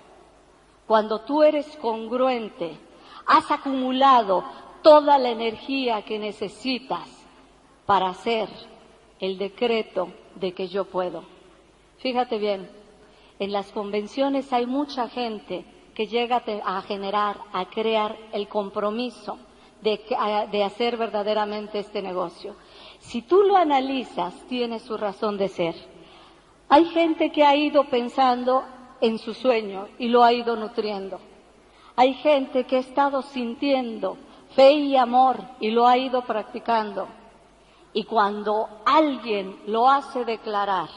cuando 0.87 1.23
tú 1.23 1.43
eres 1.43 1.67
congruente, 1.79 2.79
has 3.27 3.51
acumulado 3.51 4.45
toda 4.83 5.19
la 5.19 5.31
energía 5.31 6.03
que 6.03 6.17
necesitas 6.17 7.09
para 7.87 8.11
hacer 8.11 8.49
el 9.19 9.37
decreto 9.37 10.13
de 10.37 10.53
que 10.53 10.69
yo 10.69 10.85
puedo. 10.85 11.25
Fíjate 11.99 12.39
bien, 12.39 12.71
en 13.41 13.51
las 13.51 13.73
convenciones 13.73 14.53
hay 14.53 14.67
mucha 14.67 15.09
gente 15.09 15.65
que 15.93 16.07
llega 16.07 16.45
a 16.65 16.83
generar, 16.83 17.39
a 17.53 17.65
crear 17.65 18.17
el 18.31 18.47
compromiso 18.47 19.39
de, 19.83 20.01
de 20.51 20.65
hacer 20.65 20.97
verdaderamente 20.97 21.79
este 21.79 22.03
negocio. 22.03 22.57
Si 22.99 23.23
tú 23.23 23.43
lo 23.43 23.57
analizas, 23.57 24.35
tiene 24.49 24.81
su 24.81 24.97
razón 24.97 25.39
de 25.39 25.49
ser. 25.49 25.75
Hay 26.69 26.87
gente 26.87 27.31
que 27.31 27.45
ha 27.45 27.55
ido 27.55 27.85
pensando 27.85 28.65
en 29.01 29.19
su 29.19 29.35
sueño 29.35 29.89
y 29.99 30.09
lo 30.09 30.25
ha 30.25 30.33
ido 30.33 30.57
nutriendo. 30.57 31.21
Hay 31.95 32.15
gente 32.15 32.65
que 32.65 32.77
ha 32.77 32.81
estado 32.81 33.23
sintiendo 33.23 34.19
fe 34.55 34.73
y 34.73 34.97
amor 34.97 35.39
y 35.61 35.71
lo 35.71 35.87
ha 35.87 35.97
ido 35.97 36.23
practicando. 36.23 37.09
Y 37.93 38.05
cuando 38.05 38.69
alguien 38.85 39.57
lo 39.67 39.89
hace 39.89 40.25
declarar, 40.25 40.89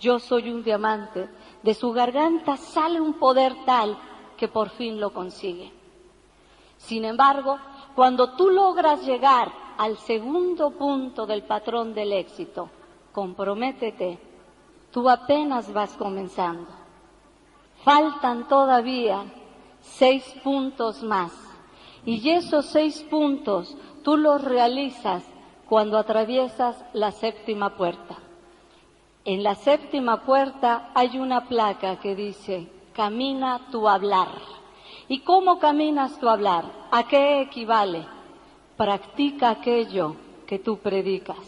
yo 0.00 0.18
soy 0.18 0.50
un 0.50 0.62
diamante, 0.62 1.28
de 1.62 1.74
su 1.74 1.92
garganta 1.92 2.56
sale 2.56 3.00
un 3.00 3.14
poder 3.14 3.54
tal 3.64 3.96
que 4.36 4.48
por 4.48 4.68
fin 4.70 5.00
lo 5.00 5.12
consigue. 5.12 5.72
Sin 6.76 7.04
embargo, 7.04 7.58
cuando 7.94 8.30
tú 8.30 8.50
logras 8.50 9.04
llegar 9.04 9.52
al 9.78 9.96
segundo 9.98 10.70
punto 10.70 11.26
del 11.26 11.42
patrón 11.42 11.94
del 11.94 12.12
éxito, 12.12 12.68
comprométete, 13.12 14.18
tú 14.90 15.08
apenas 15.08 15.72
vas 15.72 15.92
comenzando. 15.96 16.68
Faltan 17.84 18.48
todavía 18.48 19.24
seis 19.80 20.24
puntos 20.42 21.02
más. 21.02 21.32
Y 22.06 22.30
esos 22.30 22.66
seis 22.66 23.02
puntos 23.10 23.76
tú 24.02 24.16
los 24.16 24.42
realizas 24.42 25.24
cuando 25.68 25.98
atraviesas 25.98 26.84
la 26.92 27.12
séptima 27.12 27.76
puerta. 27.76 28.16
En 29.24 29.42
la 29.42 29.54
séptima 29.54 30.22
puerta 30.24 30.90
hay 30.94 31.18
una 31.18 31.48
placa 31.48 31.98
que 31.98 32.14
dice, 32.14 32.68
camina 32.92 33.68
tu 33.70 33.88
hablar. 33.88 34.28
¿Y 35.08 35.20
cómo 35.20 35.58
caminas 35.58 36.18
tu 36.18 36.28
hablar? 36.28 36.64
¿A 36.90 37.06
qué 37.06 37.42
equivale? 37.42 38.06
Practica 38.76 39.50
aquello 39.50 40.16
que 40.46 40.58
tú 40.58 40.78
predicas. 40.78 41.38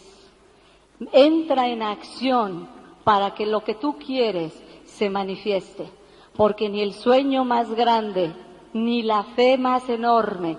Entra 1.12 1.68
en 1.68 1.82
acción 1.82 2.68
para 3.04 3.34
que 3.34 3.46
lo 3.46 3.64
que 3.64 3.74
tú 3.74 3.96
quieres 3.98 4.62
se 4.84 5.10
manifieste 5.10 5.90
porque 6.36 6.68
ni 6.68 6.82
el 6.82 6.92
sueño 6.92 7.44
más 7.44 7.70
grande 7.70 8.32
ni 8.72 9.02
la 9.02 9.24
fe 9.24 9.56
más 9.56 9.88
enorme 9.88 10.58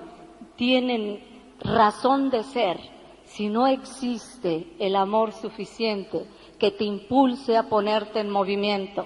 tienen 0.56 1.24
razón 1.60 2.30
de 2.30 2.43
ser 2.43 2.80
si 3.26 3.50
no 3.50 3.68
existe 3.68 4.74
el 4.80 4.95
amor 4.95 5.34
suficiente 5.34 6.26
que 6.58 6.72
te 6.72 6.84
impulse 6.84 7.56
a 7.56 7.70
ponerte 7.70 8.20
en 8.20 8.32
movimiento. 8.32 9.06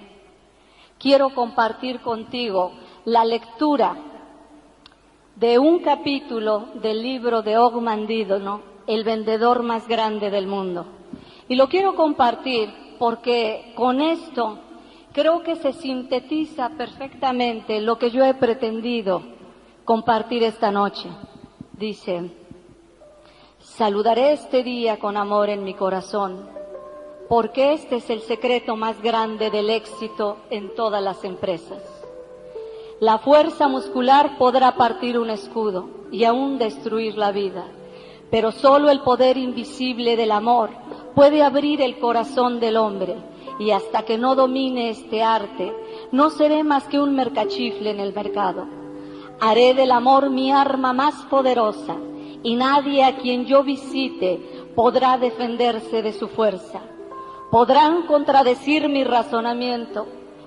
Quiero 0.97 1.31
compartir 1.31 1.99
contigo 1.99 2.71
la 3.05 3.25
lectura 3.25 3.97
de 5.35 5.57
un 5.57 5.79
capítulo 5.79 6.67
del 6.75 7.01
libro 7.01 7.41
de 7.41 7.57
Og 7.57 7.81
Mandídono, 7.81 8.61
el 8.85 9.03
vendedor 9.03 9.63
más 9.63 9.87
grande 9.87 10.29
del 10.29 10.45
mundo. 10.45 10.85
Y 11.47 11.55
lo 11.55 11.67
quiero 11.67 11.95
compartir 11.95 12.69
porque 12.99 13.73
con 13.75 14.01
esto 14.01 14.59
creo 15.13 15.41
que 15.41 15.55
se 15.55 15.73
sintetiza 15.73 16.69
perfectamente 16.77 17.81
lo 17.81 17.97
que 17.97 18.11
yo 18.11 18.23
he 18.23 18.35
pretendido 18.35 19.23
compartir 19.83 20.43
esta 20.43 20.69
noche. 20.69 21.09
Dice, 21.73 22.29
saludaré 23.59 24.33
este 24.33 24.61
día 24.61 24.99
con 24.99 25.17
amor 25.17 25.49
en 25.49 25.63
mi 25.63 25.73
corazón, 25.73 26.47
porque 27.27 27.73
este 27.73 27.95
es 27.95 28.09
el 28.11 28.21
secreto 28.21 28.75
más 28.75 29.01
grande 29.01 29.49
del 29.49 29.71
éxito 29.71 30.37
en 30.51 30.75
todas 30.75 31.01
las 31.01 31.23
empresas. 31.23 31.90
La 33.01 33.17
fuerza 33.17 33.67
muscular 33.67 34.37
podrá 34.37 34.75
partir 34.75 35.17
un 35.17 35.31
escudo 35.31 35.89
y 36.11 36.23
aún 36.23 36.59
destruir 36.59 37.17
la 37.17 37.31
vida, 37.31 37.65
pero 38.29 38.51
solo 38.51 38.91
el 38.91 38.99
poder 38.99 39.37
invisible 39.37 40.15
del 40.15 40.31
amor 40.31 40.69
puede 41.15 41.41
abrir 41.41 41.81
el 41.81 41.97
corazón 41.97 42.59
del 42.59 42.77
hombre 42.77 43.15
y 43.57 43.71
hasta 43.71 44.03
que 44.03 44.19
no 44.19 44.35
domine 44.35 44.91
este 44.91 45.23
arte, 45.23 45.73
no 46.11 46.29
seré 46.29 46.63
más 46.63 46.83
que 46.83 46.99
un 46.99 47.15
mercachifle 47.15 47.89
en 47.89 47.99
el 47.99 48.13
mercado. 48.13 48.67
Haré 49.39 49.73
del 49.73 49.91
amor 49.93 50.29
mi 50.29 50.51
arma 50.51 50.93
más 50.93 51.15
poderosa 51.25 51.95
y 52.43 52.53
nadie 52.53 53.03
a 53.03 53.17
quien 53.17 53.47
yo 53.47 53.63
visite 53.63 54.67
podrá 54.75 55.17
defenderse 55.17 56.03
de 56.03 56.13
su 56.13 56.27
fuerza. 56.27 56.81
Podrán 57.49 58.05
contradecir 58.05 58.89
mi 58.89 59.03
razonamiento, 59.03 60.05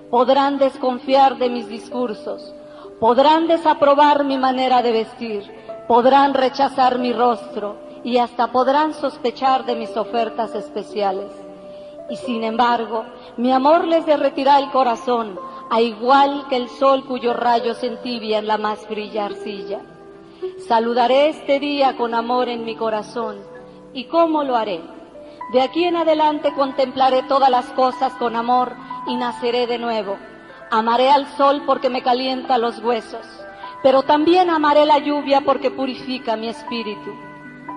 podrán 0.09 0.57
desconfiar 0.57 1.37
de 1.37 1.49
mis 1.49 1.67
discursos, 1.67 2.53
podrán 2.99 3.47
desaprobar 3.47 4.23
mi 4.23 4.37
manera 4.37 4.81
de 4.81 4.91
vestir, 4.91 5.43
podrán 5.87 6.33
rechazar 6.33 6.99
mi 6.99 7.13
rostro 7.13 7.77
y 8.03 8.17
hasta 8.17 8.51
podrán 8.51 8.93
sospechar 8.93 9.65
de 9.65 9.75
mis 9.75 9.95
ofertas 9.97 10.53
especiales. 10.55 11.31
Y 12.09 12.17
sin 12.17 12.43
embargo, 12.43 13.03
mi 13.37 13.51
amor 13.51 13.87
les 13.87 14.05
derretirá 14.05 14.59
el 14.59 14.69
corazón, 14.69 15.39
a 15.71 15.81
igual 15.81 16.45
que 16.49 16.57
el 16.57 16.69
sol 16.69 17.05
cuyos 17.05 17.35
rayos 17.35 17.83
entibian 17.83 18.45
la 18.45 18.57
más 18.57 18.85
fría 18.85 19.25
arcilla. 19.25 19.81
Saludaré 20.67 21.29
este 21.29 21.59
día 21.59 21.97
con 21.97 22.13
amor 22.13 22.47
en 22.49 22.63
mi 22.63 22.75
corazón. 22.75 23.37
¿Y 23.93 24.05
cómo 24.05 24.43
lo 24.43 24.55
haré? 24.55 24.81
De 25.51 25.61
aquí 25.61 25.85
en 25.85 25.95
adelante 25.95 26.53
contemplaré 26.53 27.23
todas 27.23 27.49
las 27.49 27.65
cosas 27.71 28.13
con 28.13 28.35
amor 28.35 28.75
y 29.07 29.15
naceré 29.15 29.67
de 29.67 29.77
nuevo. 29.77 30.17
Amaré 30.71 31.09
al 31.09 31.27
sol 31.37 31.63
porque 31.65 31.89
me 31.89 32.01
calienta 32.01 32.57
los 32.57 32.79
huesos, 32.79 33.25
pero 33.83 34.03
también 34.03 34.49
amaré 34.49 34.85
la 34.85 34.99
lluvia 34.99 35.41
porque 35.41 35.71
purifica 35.71 36.35
mi 36.35 36.49
espíritu. 36.49 37.13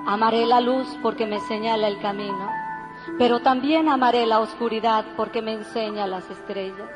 Amaré 0.06 0.46
la 0.46 0.60
luz 0.60 0.88
porque 1.02 1.26
me 1.26 1.40
señala 1.40 1.88
el 1.88 2.00
camino 2.00 2.68
pero 3.16 3.40
también 3.40 3.88
amaré 3.88 4.26
la 4.26 4.40
oscuridad 4.40 5.04
porque 5.16 5.40
me 5.40 5.52
enseña 5.52 6.06
las 6.06 6.28
estrellas. 6.30 6.90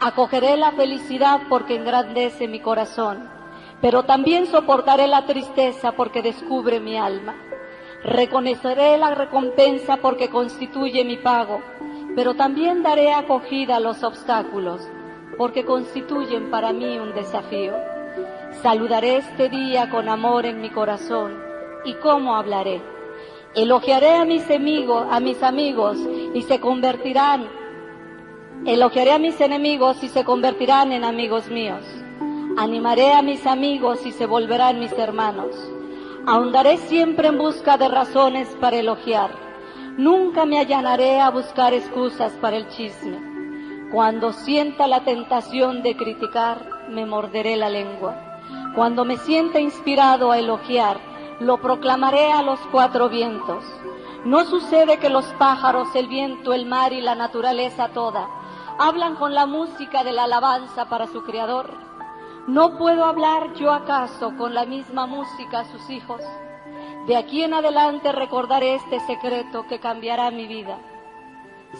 Acogeré 0.00 0.56
la 0.56 0.72
felicidad 0.72 1.42
porque 1.48 1.76
engrandece 1.76 2.48
mi 2.48 2.60
corazón, 2.60 3.28
pero 3.80 4.04
también 4.04 4.46
soportaré 4.46 5.06
la 5.06 5.26
tristeza 5.26 5.92
porque 5.92 6.22
descubre 6.22 6.80
mi 6.80 6.96
alma. 6.96 7.34
Reconoceré 8.02 8.96
la 8.96 9.14
recompensa 9.14 9.98
porque 9.98 10.30
constituye 10.30 11.04
mi 11.04 11.18
pago, 11.18 11.62
pero 12.14 12.34
también 12.34 12.82
daré 12.82 13.12
acogida 13.12 13.76
a 13.76 13.80
los 13.80 14.02
obstáculos 14.02 14.86
porque 15.36 15.64
constituyen 15.64 16.50
para 16.50 16.72
mí 16.72 16.98
un 16.98 17.14
desafío. 17.14 17.74
Saludaré 18.62 19.18
este 19.18 19.48
día 19.48 19.88
con 19.90 20.08
amor 20.08 20.44
en 20.46 20.60
mi 20.60 20.70
corazón 20.70 21.40
y 21.84 21.94
cómo 21.94 22.36
hablaré 22.36 22.82
Elogiaré 23.54 24.14
a 24.14 24.24
mis 24.24 24.44
a 24.48 25.18
mis 25.18 25.42
amigos 25.42 25.98
y 26.34 26.42
se 26.42 26.60
convertirán. 26.60 27.48
Elogiaré 28.64 29.10
a 29.10 29.18
mis 29.18 29.40
enemigos 29.40 30.04
y 30.04 30.08
se 30.08 30.22
convertirán 30.22 30.92
en 30.92 31.02
amigos 31.02 31.48
míos. 31.48 31.84
Animaré 32.56 33.12
a 33.12 33.22
mis 33.22 33.44
amigos 33.48 34.06
y 34.06 34.12
se 34.12 34.26
volverán 34.26 34.78
mis 34.78 34.92
hermanos. 34.92 35.56
Ahondaré 36.26 36.76
siempre 36.76 37.26
en 37.26 37.38
busca 37.38 37.76
de 37.76 37.88
razones 37.88 38.48
para 38.60 38.76
elogiar. 38.76 39.49
Nunca 39.96 40.44
me 40.46 40.58
allanaré 40.58 41.20
a 41.20 41.30
buscar 41.30 41.74
excusas 41.74 42.32
para 42.40 42.56
el 42.56 42.68
chisme. 42.68 43.88
Cuando 43.92 44.32
sienta 44.32 44.86
la 44.86 45.00
tentación 45.00 45.82
de 45.82 45.96
criticar, 45.96 46.86
me 46.88 47.06
morderé 47.06 47.56
la 47.56 47.68
lengua. 47.68 48.16
Cuando 48.74 49.04
me 49.04 49.16
sienta 49.16 49.58
inspirado 49.60 50.30
a 50.30 50.38
elogiar, 50.38 50.98
lo 51.40 51.58
proclamaré 51.58 52.32
a 52.32 52.42
los 52.42 52.60
cuatro 52.70 53.08
vientos. 53.08 53.64
No 54.24 54.44
sucede 54.44 54.98
que 54.98 55.08
los 55.08 55.24
pájaros, 55.38 55.88
el 55.94 56.06
viento, 56.06 56.52
el 56.52 56.66
mar 56.66 56.92
y 56.92 57.00
la 57.00 57.14
naturaleza 57.14 57.88
toda 57.88 58.28
hablan 58.78 59.16
con 59.16 59.34
la 59.34 59.44
música 59.44 60.04
de 60.04 60.12
la 60.12 60.24
alabanza 60.24 60.88
para 60.88 61.06
su 61.06 61.22
Creador. 61.22 61.70
¿No 62.46 62.78
puedo 62.78 63.04
hablar 63.04 63.52
yo 63.52 63.72
acaso 63.72 64.34
con 64.38 64.54
la 64.54 64.64
misma 64.64 65.06
música 65.06 65.60
a 65.60 65.64
sus 65.66 65.90
hijos? 65.90 66.22
De 67.06 67.16
aquí 67.16 67.42
en 67.42 67.54
adelante 67.54 68.12
recordaré 68.12 68.74
este 68.74 69.00
secreto 69.00 69.66
que 69.66 69.80
cambiará 69.80 70.30
mi 70.30 70.46
vida. 70.46 70.78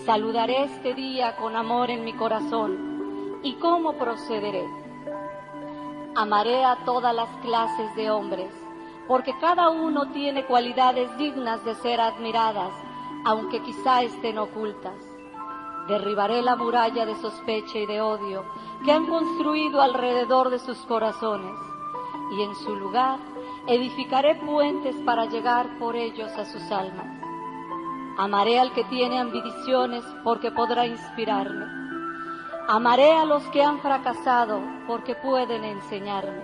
Saludaré 0.07 0.65
este 0.65 0.95
día 0.95 1.37
con 1.37 1.57
amor 1.57 1.91
en 1.91 2.05
mi 2.05 2.13
corazón. 2.15 3.41
¿Y 3.43 3.55
cómo 3.55 3.95
procederé? 3.95 4.65
Amaré 6.15 6.65
a 6.65 6.77
todas 6.85 7.15
las 7.15 7.29
clases 7.43 7.95
de 7.97 8.11
hombres 8.11 8.51
porque 9.11 9.37
cada 9.41 9.71
uno 9.71 10.13
tiene 10.13 10.45
cualidades 10.45 11.17
dignas 11.19 11.65
de 11.65 11.75
ser 11.75 12.01
admiradas, 12.01 12.73
aunque 13.25 13.61
quizá 13.61 14.03
estén 14.03 14.39
ocultas. 14.39 14.95
Derribaré 15.89 16.43
la 16.43 16.55
muralla 16.55 17.05
de 17.05 17.17
sospecha 17.17 17.79
y 17.79 17.87
de 17.87 18.01
odio 18.01 18.45
que 18.85 18.93
han 18.93 19.07
construido 19.07 19.83
alrededor 19.83 20.49
de 20.51 20.61
sus 20.61 20.79
corazones 20.87 21.57
y 22.31 22.43
en 22.43 22.55
su 22.55 22.77
lugar 22.77 23.19
edificaré 23.71 24.35
puentes 24.35 24.97
para 25.07 25.27
llegar 25.27 25.79
por 25.79 25.95
ellos 25.95 26.33
a 26.33 26.45
sus 26.45 26.73
almas. 26.73 27.07
Amaré 28.19 28.59
al 28.59 28.73
que 28.73 28.83
tiene 28.85 29.21
ambiciones 29.21 30.05
porque 30.25 30.51
podrá 30.51 30.87
inspirarme. 30.87 31.67
Amaré 32.67 33.13
a 33.13 33.25
los 33.25 33.45
que 33.51 33.63
han 33.63 33.79
fracasado 33.79 34.61
porque 34.89 35.15
pueden 35.15 35.63
enseñarme. 35.63 36.43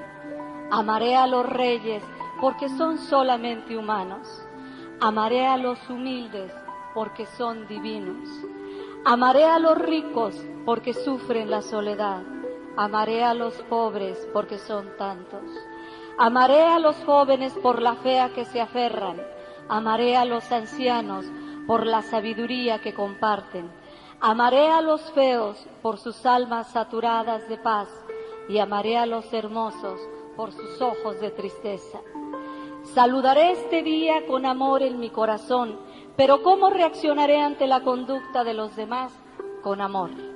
Amaré 0.71 1.17
a 1.17 1.27
los 1.27 1.45
reyes 1.45 2.05
porque 2.41 2.69
son 2.69 2.97
solamente 2.97 3.77
humanos. 3.77 4.47
Amaré 5.01 5.47
a 5.49 5.57
los 5.57 5.79
humildes 5.91 6.53
porque 6.95 7.27
son 7.27 7.67
divinos. 7.67 8.29
Amaré 9.05 9.45
a 9.45 9.59
los 9.59 9.77
ricos 9.77 10.41
porque 10.65 10.95
sufren 10.95 11.51
la 11.51 11.63
soledad. 11.63 12.23
Amaré 12.77 13.25
a 13.25 13.35
los 13.35 13.55
pobres 13.65 14.17
porque 14.33 14.59
son 14.59 14.97
tantos. 14.97 15.43
Amaré 16.19 16.63
a 16.63 16.79
los 16.79 16.97
jóvenes 17.05 17.53
por 17.63 17.83
la 17.83 17.95
fe 17.97 18.21
a 18.21 18.31
que 18.31 18.47
se 18.47 18.61
aferran. 18.61 19.21
Amaré 19.69 20.17
a 20.17 20.25
los 20.25 20.51
ancianos 20.51 21.27
por 21.67 21.85
la 21.85 22.01
sabiduría 22.01 22.81
que 22.81 22.95
comparten. 22.95 23.71
Amaré 24.21 24.69
a 24.69 24.81
los 24.81 25.13
feos 25.13 25.67
por 25.83 25.99
sus 25.99 26.25
almas 26.25 26.69
saturadas 26.69 27.47
de 27.49 27.59
paz. 27.59 27.89
Y 28.49 28.59
amaré 28.59 28.97
a 28.97 29.05
los 29.05 29.31
hermosos 29.33 30.01
por 30.37 30.53
sus 30.53 30.81
ojos 30.81 31.21
de 31.21 31.31
tristeza. 31.33 32.01
Saludaré 32.95 33.51
este 33.51 33.83
día 33.83 34.27
con 34.27 34.47
amor 34.47 34.83
en 34.83 34.99
mi 35.01 35.11
corazón, 35.11 35.79
pero 36.17 36.43
¿cómo 36.43 36.71
reaccionaré 36.71 37.41
ante 37.41 37.67
la 37.67 37.81
conducta 37.81 38.45
de 38.45 38.55
los 38.55 38.75
demás? 38.77 39.13
Con 39.63 39.81
amor. 39.81 40.36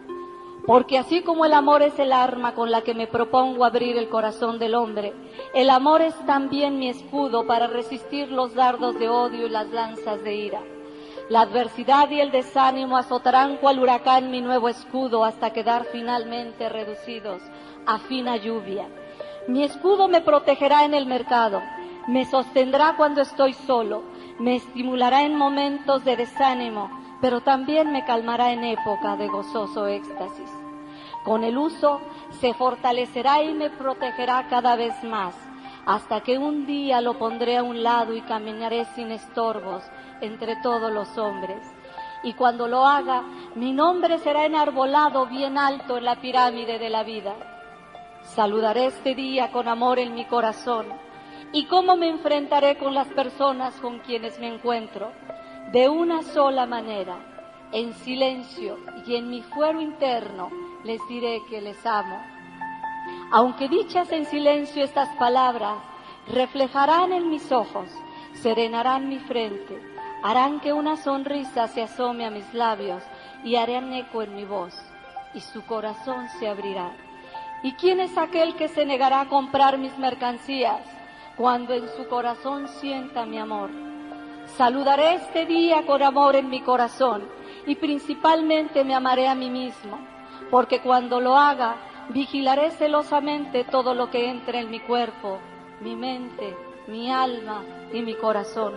Porque 0.71 0.99
así 0.99 1.23
como 1.23 1.45
el 1.45 1.53
amor 1.53 1.83
es 1.83 1.99
el 1.99 2.13
arma 2.13 2.55
con 2.55 2.71
la 2.71 2.83
que 2.83 2.95
me 2.95 3.09
propongo 3.09 3.65
abrir 3.65 3.97
el 3.97 4.09
corazón 4.09 4.61
del 4.61 4.77
hombre, 4.77 5.13
el 5.53 5.69
amor 5.69 6.01
es 6.01 6.15
también 6.27 6.79
mi 6.79 6.89
escudo 6.89 7.45
para 7.45 7.67
resistir 7.67 8.31
los 8.31 8.55
dardos 8.55 8.97
de 8.97 9.09
odio 9.09 9.49
y 9.49 9.51
las 9.51 9.69
lanzas 9.71 10.23
de 10.23 10.33
ira. 10.37 10.61
La 11.29 11.41
adversidad 11.41 12.09
y 12.11 12.21
el 12.21 12.31
desánimo 12.31 12.97
azotarán 12.97 13.57
cual 13.57 13.81
huracán 13.81 14.31
mi 14.31 14.41
nuevo 14.43 14.69
escudo 14.69 15.25
hasta 15.25 15.53
quedar 15.53 15.87
finalmente 15.91 16.69
reducidos 16.69 17.43
a 17.85 17.99
fina 17.99 18.37
lluvia. 18.37 18.87
Mi 19.49 19.65
escudo 19.65 20.07
me 20.07 20.21
protegerá 20.21 20.85
en 20.85 20.95
el 20.95 21.07
mercado, 21.07 21.61
me 22.07 22.25
sostendrá 22.27 22.95
cuando 22.97 23.23
estoy 23.23 23.55
solo, 23.55 24.05
me 24.39 24.55
estimulará 24.55 25.25
en 25.25 25.35
momentos 25.35 26.05
de 26.05 26.15
desánimo, 26.15 27.01
pero 27.21 27.41
también 27.41 27.93
me 27.93 28.05
calmará 28.05 28.53
en 28.53 28.65
época 28.65 29.17
de 29.17 29.27
gozoso 29.27 29.89
éxtasis. 29.89 30.60
Con 31.25 31.45
el 31.45 31.59
uso 31.59 32.01
se 32.41 32.55
fortalecerá 32.55 33.43
y 33.43 33.53
me 33.53 33.71
protegerá 33.71 34.47
cada 34.49 34.77
vez 34.77 34.95
más, 35.05 35.35
hasta 35.87 36.21
que 36.21 36.39
un 36.39 36.67
día 36.67 37.01
lo 37.01 37.19
pondré 37.19 37.59
a 37.59 37.63
un 37.63 37.83
lado 37.83 38.15
y 38.15 38.23
caminaré 38.23 38.85
sin 38.95 39.11
estorbos 39.11 39.83
entre 40.21 40.57
todos 40.63 40.91
los 40.93 41.19
hombres. 41.19 41.61
Y 42.23 42.35
cuando 42.35 42.69
lo 42.69 42.87
haga, 42.87 43.23
mi 43.55 43.73
nombre 43.73 44.19
será 44.19 44.45
enarbolado 44.45 45.27
bien 45.27 45.59
alto 45.59 45.97
en 45.97 46.05
la 46.05 46.21
pirámide 46.21 46.79
de 46.79 46.91
la 46.91 47.03
vida. 47.03 47.35
Saludaré 48.23 48.87
este 48.87 49.15
día 49.15 49.51
con 49.51 49.69
amor 49.69 49.99
en 49.99 50.15
mi 50.15 50.25
corazón. 50.27 50.87
¿Y 51.53 51.67
cómo 51.67 51.97
me 51.97 52.09
enfrentaré 52.09 52.77
con 52.77 52.95
las 52.95 53.09
personas 53.09 53.75
con 53.81 53.99
quienes 54.01 54.39
me 54.39 54.49
encuentro? 54.49 55.11
De 55.73 55.89
una 55.89 56.23
sola 56.23 56.67
manera, 56.67 57.17
en 57.73 57.93
silencio 57.95 58.79
y 59.07 59.17
en 59.17 59.31
mi 59.31 59.43
fuero 59.43 59.81
interno, 59.81 60.51
les 60.85 61.01
diré 61.09 61.43
que 61.49 61.61
les 61.61 61.85
amo. 61.87 62.21
Aunque 63.33 63.69
dichas 63.69 64.11
en 64.13 64.27
silencio 64.27 64.85
estas 64.85 65.09
palabras, 65.17 65.79
reflejarán 66.33 67.13
en 67.13 67.31
mis 67.31 67.51
ojos, 67.53 67.89
serenarán 68.35 69.09
mi 69.09 69.19
frente, 69.19 69.81
harán 70.23 70.61
que 70.61 70.73
una 70.73 70.97
sonrisa 70.97 71.69
se 71.69 71.83
asome 71.83 72.25
a 72.25 72.31
mis 72.31 72.53
labios 72.55 73.03
y 73.45 73.57
harán 73.57 73.93
eco 73.93 74.23
en 74.23 74.35
mi 74.35 74.45
voz, 74.45 74.75
y 75.35 75.41
su 75.41 75.65
corazón 75.65 76.29
se 76.39 76.49
abrirá. 76.49 76.93
¿Y 77.63 77.73
quién 77.73 78.01
es 78.01 78.17
aquel 78.17 78.55
que 78.57 78.69
se 78.69 78.87
negará 78.87 79.23
a 79.23 79.29
comprar 79.29 79.77
mis 79.77 79.97
mercancías 79.99 80.81
cuando 81.37 81.75
en 81.75 81.89
su 81.97 82.09
corazón 82.09 82.69
sienta 82.69 83.27
mi 83.27 83.39
amor? 83.39 83.71
Saludaré 84.57 85.15
este 85.15 85.47
día 85.47 85.85
con 85.87 86.03
amor 86.03 86.37
en 86.37 86.49
mi 86.49 86.63
corazón 86.63 87.29
y 87.67 87.77
principalmente 87.77 88.83
me 88.83 88.95
amaré 88.95 89.29
a 89.29 89.35
mí 89.35 89.51
mismo 89.51 89.99
porque 90.51 90.81
cuando 90.81 91.21
lo 91.21 91.37
haga, 91.37 91.77
vigilaré 92.09 92.71
celosamente 92.73 93.65
todo 93.65 93.95
lo 93.95 94.11
que 94.11 94.29
entre 94.29 94.61
en 94.61 94.71
mi 94.71 94.81
cuerpo, 94.81 95.39
mi 95.81 95.95
mente, 95.95 96.57
mi 96.87 97.11
alma 97.11 97.63
y 97.93 98.03
mi 98.03 98.15
corazón. 98.15 98.75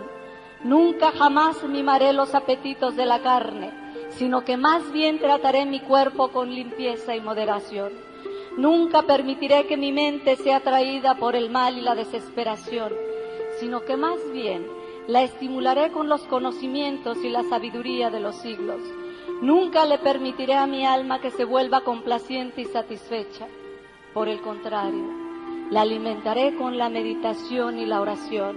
Nunca 0.62 1.12
jamás 1.12 1.62
mimaré 1.64 2.12
los 2.12 2.34
apetitos 2.34 2.96
de 2.96 3.04
la 3.04 3.20
carne, 3.20 3.70
sino 4.10 4.44
que 4.44 4.56
más 4.56 4.92
bien 4.92 5.18
trataré 5.18 5.66
mi 5.66 5.80
cuerpo 5.80 6.28
con 6.28 6.54
limpieza 6.54 7.14
y 7.14 7.20
moderación. 7.20 7.92
Nunca 8.56 9.02
permitiré 9.02 9.66
que 9.66 9.76
mi 9.76 9.90
mente 9.90 10.36
sea 10.36 10.58
atraída 10.58 11.16
por 11.16 11.34
el 11.34 11.50
mal 11.50 11.76
y 11.76 11.80
la 11.80 11.94
desesperación, 11.94 12.92
sino 13.58 13.84
que 13.84 13.96
más 13.96 14.18
bien 14.32 14.66
la 15.08 15.22
estimularé 15.22 15.90
con 15.90 16.08
los 16.08 16.22
conocimientos 16.22 17.18
y 17.24 17.28
la 17.28 17.42
sabiduría 17.42 18.10
de 18.10 18.20
los 18.20 18.36
siglos. 18.36 18.80
Nunca 19.44 19.84
le 19.84 19.98
permitiré 19.98 20.54
a 20.54 20.66
mi 20.66 20.86
alma 20.86 21.20
que 21.20 21.30
se 21.30 21.44
vuelva 21.44 21.82
complaciente 21.82 22.62
y 22.62 22.64
satisfecha. 22.64 23.46
Por 24.14 24.26
el 24.26 24.40
contrario, 24.40 25.04
la 25.70 25.82
alimentaré 25.82 26.56
con 26.56 26.78
la 26.78 26.88
meditación 26.88 27.78
y 27.78 27.84
la 27.84 28.00
oración. 28.00 28.56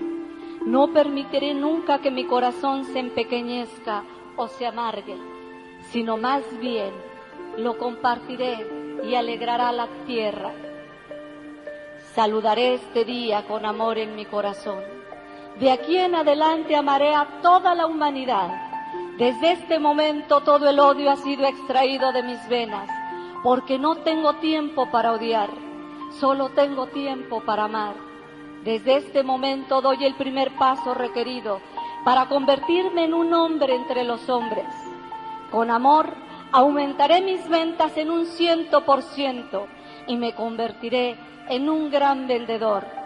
No 0.65 0.93
permitiré 0.93 1.53
nunca 1.53 1.99
que 1.99 2.09
mi 2.09 2.23
corazón 2.23 2.85
se 2.85 2.99
empequeñezca 2.99 4.05
o 4.37 4.47
se 4.47 4.65
amargue, 4.65 5.17
sino 5.91 6.15
más 6.15 6.45
bien 6.61 6.93
lo 7.57 7.77
compartiré 7.77 8.65
y 9.03 9.13
alegrará 9.13 9.73
la 9.73 9.89
tierra. 10.05 10.53
Saludaré 12.15 12.75
este 12.75 13.03
día 13.03 13.45
con 13.45 13.65
amor 13.65 13.97
en 13.97 14.15
mi 14.15 14.23
corazón. 14.23 14.81
De 15.59 15.69
aquí 15.69 15.97
en 15.97 16.15
adelante 16.15 16.77
amaré 16.77 17.13
a 17.13 17.41
toda 17.41 17.75
la 17.75 17.87
humanidad 17.87 18.66
desde 19.17 19.53
este 19.53 19.79
momento 19.79 20.41
todo 20.41 20.69
el 20.69 20.79
odio 20.79 21.09
ha 21.09 21.15
sido 21.15 21.47
extraído 21.47 22.11
de 22.11 22.21
mis 22.21 22.47
venas, 22.49 22.87
porque 23.41 23.79
no 23.79 23.95
tengo 23.95 24.33
tiempo 24.35 24.91
para 24.91 25.11
odiar, 25.11 25.49
solo 26.19 26.49
tengo 26.49 26.85
tiempo 26.85 27.41
para 27.41 27.63
amar. 27.63 27.95
Desde 28.63 28.97
este 28.97 29.23
momento 29.23 29.81
doy 29.81 30.05
el 30.05 30.13
primer 30.15 30.51
paso 30.55 30.93
requerido 30.93 31.61
para 32.05 32.27
convertirme 32.27 33.05
en 33.05 33.15
un 33.15 33.33
hombre 33.33 33.73
entre 33.73 34.03
los 34.03 34.29
hombres. 34.29 34.67
Con 35.49 35.71
amor 35.71 36.13
aumentaré 36.51 37.21
mis 37.21 37.47
ventas 37.49 37.97
en 37.97 38.11
un 38.11 38.27
ciento 38.27 38.85
por 38.85 39.01
ciento 39.01 39.67
y 40.05 40.15
me 40.15 40.35
convertiré 40.35 41.17
en 41.49 41.69
un 41.69 41.89
gran 41.89 42.27
vendedor. 42.27 42.96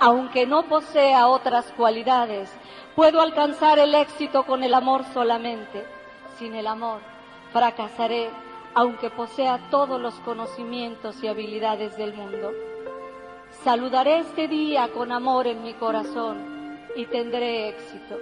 Aunque 0.00 0.46
no 0.46 0.64
posea 0.64 1.28
otras 1.28 1.72
cualidades, 1.76 2.50
Puedo 2.96 3.20
alcanzar 3.20 3.78
el 3.78 3.94
éxito 3.94 4.44
con 4.44 4.64
el 4.64 4.72
amor 4.72 5.04
solamente. 5.12 5.84
Sin 6.38 6.54
el 6.54 6.66
amor, 6.66 7.00
fracasaré 7.52 8.30
aunque 8.72 9.10
posea 9.10 9.68
todos 9.70 10.00
los 10.00 10.14
conocimientos 10.20 11.22
y 11.22 11.28
habilidades 11.28 11.94
del 11.98 12.14
mundo. 12.14 12.52
Saludaré 13.64 14.20
este 14.20 14.48
día 14.48 14.88
con 14.88 15.12
amor 15.12 15.46
en 15.46 15.62
mi 15.62 15.74
corazón 15.74 16.78
y 16.96 17.04
tendré 17.04 17.68
éxito. 17.68 18.16